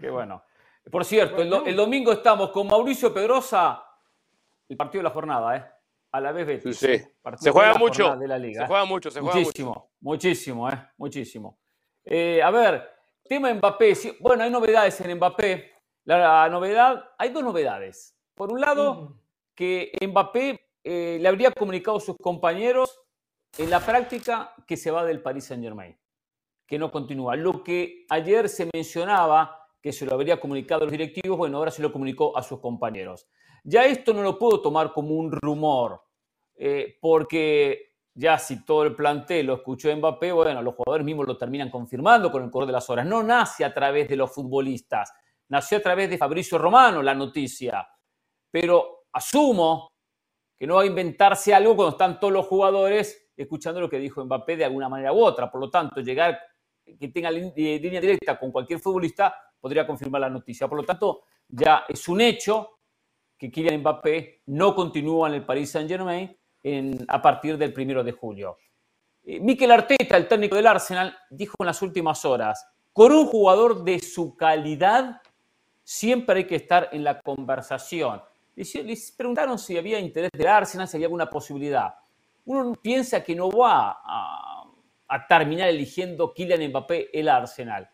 [0.00, 0.42] qué bueno.
[0.90, 3.84] Por cierto, el, el domingo estamos con Mauricio Pedrosa,
[4.68, 5.64] el partido de la jornada, ¿eh?
[6.12, 6.78] A la vez Sí, Betis.
[6.78, 7.08] sí.
[7.22, 8.02] Partido Se de juega la mucho.
[8.04, 8.68] jornada De la liga, Se ¿eh?
[8.68, 9.46] juega mucho, se juega mucho.
[9.46, 10.88] muchísimo, muchísimo, ¿eh?
[10.96, 11.58] Muchísimo.
[12.04, 12.90] Eh, a ver,
[13.24, 13.94] tema Mbappé.
[13.94, 15.72] sí, bueno, hay novedades en Mbappé.
[16.04, 18.14] La, novedad, hay dos novedades.
[18.34, 19.20] Por un lado, Ujú.
[19.54, 23.00] que Mbappé eh, le habría comunicado a sus compañeros
[23.58, 25.96] en la práctica que se va del Paris Saint Germain,
[26.66, 27.36] que no continúa.
[27.36, 31.70] Lo que ayer se mencionaba que se lo habría comunicado a los directivos, bueno, ahora
[31.70, 33.28] se lo comunicó a sus compañeros.
[33.64, 36.02] Ya esto no lo puedo tomar como un rumor,
[36.56, 41.36] eh, porque ya si todo el plantel lo escuchó Mbappé, bueno, los jugadores mismos lo
[41.36, 43.06] terminan confirmando con el correr de las horas.
[43.06, 45.12] No nace a través de los futbolistas,
[45.48, 47.86] nació a través de Fabricio Romano la noticia,
[48.50, 49.88] pero asumo
[50.56, 54.24] que no va a inventarse algo cuando están todos los jugadores escuchando lo que dijo
[54.24, 55.50] Mbappé de alguna manera u otra.
[55.50, 56.38] Por lo tanto, llegar
[56.84, 60.68] que tenga eh, línea directa con cualquier futbolista podría confirmar la noticia.
[60.68, 62.78] Por lo tanto, ya es un hecho
[63.36, 66.36] que Kylian Mbappé no continúa en el Paris Saint-Germain
[67.08, 68.58] a partir del primero de julio.
[69.22, 73.84] Eh, Mikel Arteta, el técnico del Arsenal, dijo en las últimas horas, con un jugador
[73.84, 75.20] de su calidad
[75.82, 78.22] siempre hay que estar en la conversación.
[78.54, 81.94] Les, les preguntaron si había interés del Arsenal, si había alguna posibilidad.
[82.46, 87.88] Uno piensa que no va a, terminar eligiendo Kylian Mbappé el Arsenal.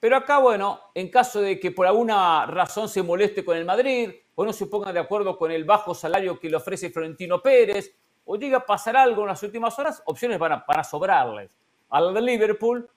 [0.00, 4.10] Pero acá, bueno, en caso de que por alguna razón se moleste con el Madrid,
[4.34, 7.94] o no se ponga de acuerdo con el bajo salario que le ofrece Florentino Pérez,
[8.24, 11.56] o llega a pasar algo en las últimas horas, opciones van a, van a sobrarles.
[11.88, 12.88] A la de Liverpool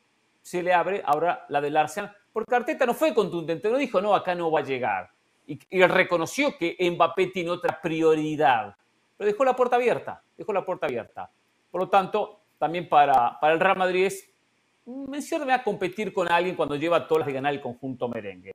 [0.41, 4.13] se le abre ahora la del Arsenal, porque Arteta no fue contundente, no dijo, no,
[4.13, 5.11] acá no va a llegar.
[5.45, 8.75] Y, y reconoció que Mbappé tiene otra prioridad,
[9.19, 11.29] pero dejó la puerta abierta, dejó la puerta abierta.
[11.69, 14.25] Por lo tanto, también para, para el Real Madrid es
[14.85, 18.53] me sirve a competir con alguien cuando lleva todas las de ganar el conjunto merengue.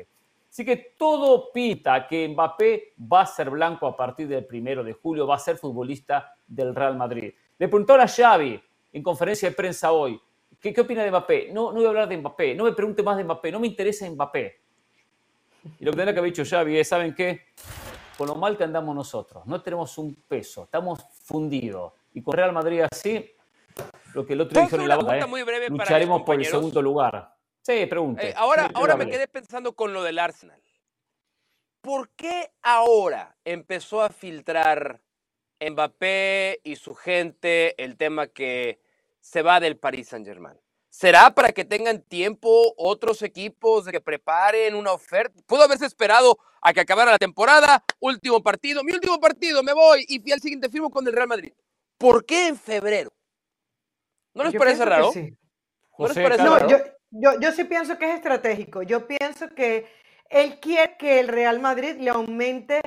[0.49, 4.95] Así que todo pinta que Mbappé va a ser blanco a partir del primero de
[4.95, 7.35] julio, va a ser futbolista del Real Madrid.
[7.59, 8.59] Le preguntó a Xavi
[8.95, 10.19] en conferencia de prensa hoy,
[10.59, 11.51] ¿qué, qué opina de Mbappé?
[11.53, 13.67] No, no voy a hablar de Mbappé, no me pregunte más de Mbappé, no me
[13.67, 14.61] interesa Mbappé.
[15.79, 17.43] Y lo que tendría que haber dicho Xavi es, ¿saben qué?
[18.17, 21.93] Con lo mal que andamos nosotros, no tenemos un peso, estamos fundidos.
[22.13, 23.35] Y con Real Madrid así,
[24.15, 25.27] lo que el otro ¿Puedo dijo en la boca, ¿eh?
[25.27, 27.35] muy breve para mis lucharemos por el segundo lugar.
[27.63, 28.31] Sí, pregunte.
[28.31, 30.61] Eh, ahora ahora me quedé pensando con lo del Arsenal.
[31.81, 35.03] ¿Por qué ahora empezó a filtrar
[35.61, 38.81] Mbappé y su gente el tema que
[39.21, 40.59] se va del Paris Saint-Germain?
[40.95, 45.43] ¿Será para que tengan tiempo otros equipos de que preparen una oferta?
[45.45, 50.05] Pudo haberse esperado a que acabara la temporada, último partido, mi último partido, me voy
[50.09, 51.53] y al siguiente firmo con el Real Madrid.
[51.99, 53.13] ¿Por qué en febrero?
[54.35, 55.11] ¿No les Yo parece raro?
[55.11, 55.37] sí.
[55.99, 56.45] ¿No les parece.
[56.45, 56.69] No, raro?
[56.69, 56.79] yo,
[57.11, 58.85] yo, yo sí pienso que es estratégico.
[58.85, 59.89] Yo pienso que
[60.31, 62.81] él quiere que el Real Madrid le aumente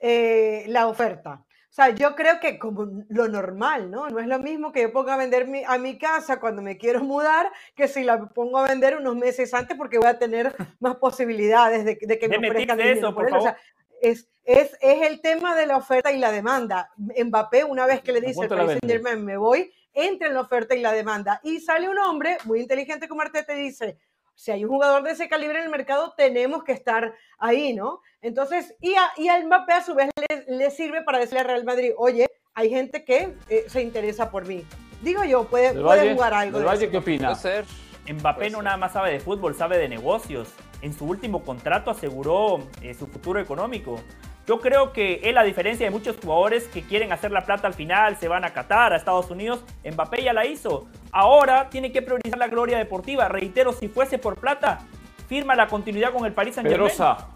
[0.00, 1.43] eh, la oferta.
[1.74, 4.08] O sea, yo creo que como lo normal, ¿no?
[4.08, 6.78] No es lo mismo que yo ponga a vender mi- a mi casa cuando me
[6.78, 10.54] quiero mudar que si la pongo a vender unos meses antes porque voy a tener
[10.78, 13.34] más posibilidades de, de que me ofrezcan dinero eso, por por él.
[13.34, 13.66] O sea, favor.
[14.02, 16.92] es, es, es el tema de la oferta y la demanda.
[16.96, 18.68] Mbappé, una vez que le ¿A dice al?
[18.68, 21.40] Saint-Germain, me voy, entra en la oferta y la demanda.
[21.42, 23.98] Y sale un hombre muy inteligente como Arteta y dice,
[24.34, 28.00] si hay un jugador de ese calibre en el mercado, tenemos que estar ahí, ¿no?
[28.20, 31.46] Entonces, y a, y a Mbappé a su vez le, le sirve para decirle al
[31.46, 34.64] Real Madrid, oye, hay gente que eh, se interesa por mí.
[35.02, 36.58] Digo yo, puede, puede Valle, jugar algo.
[36.58, 36.90] Del de Valle, eso.
[36.92, 37.28] ¿qué opina?
[37.28, 37.64] Puede ser.
[38.12, 40.48] Mbappé Puede no nada más sabe de fútbol, sabe de negocios.
[40.84, 43.98] En su último contrato aseguró eh, su futuro económico.
[44.46, 47.72] Yo creo que él, a diferencia de muchos jugadores que quieren hacer la plata al
[47.72, 50.86] final, se van a Qatar, a Estados Unidos, Mbappé ya la hizo.
[51.10, 53.28] Ahora tiene que priorizar la gloria deportiva.
[53.28, 54.80] Reitero, si fuese por plata,
[55.26, 56.90] firma la continuidad con el Paris Saint Germain.
[56.90, 57.28] Pedrosa,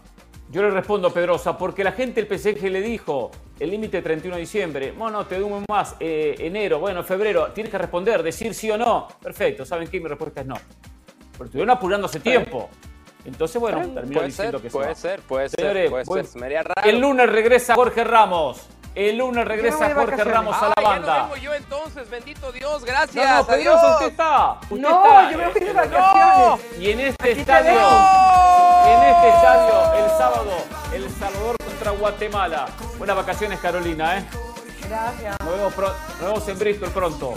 [0.51, 4.35] yo le respondo a Pedrosa, porque la gente del PSG le dijo el límite 31
[4.35, 8.69] de diciembre, bueno, te mes más, eh, enero, bueno, febrero, tienes que responder, decir sí
[8.69, 9.07] o no.
[9.19, 9.99] Perfecto, ¿saben qué?
[9.99, 10.57] Mi respuesta es no.
[11.31, 12.69] Pero estuvieron apurando hace tiempo.
[13.25, 16.25] Entonces, bueno, terminó Puede diciendo ser, que puede ser, puede ser, Señores, puede voy- ser.
[16.31, 16.81] Se me haría raro.
[16.89, 18.61] El lunes regresa Jorge Ramos.
[18.95, 20.23] El lunes regresa voy Jorge.
[20.23, 21.17] Ramos a Ah, la ya banda.
[21.17, 23.47] no vengo yo entonces, bendito Dios, No, gracias.
[23.47, 23.79] no, adiós.
[23.93, 24.53] usted está.
[24.61, 25.31] Usted No, está.
[25.31, 26.65] yo me fui de Eh, vacaciones.
[26.79, 27.71] Y en este Aquí estadio,
[28.87, 30.51] en este estadio, el sábado,
[30.93, 32.65] El Salvador contra Guatemala.
[32.97, 34.25] Buenas vacaciones, Carolina, ¿eh?
[34.87, 35.37] Gracias.
[35.43, 37.33] Nos vemos, pro- nos vemos en Bristol pronto.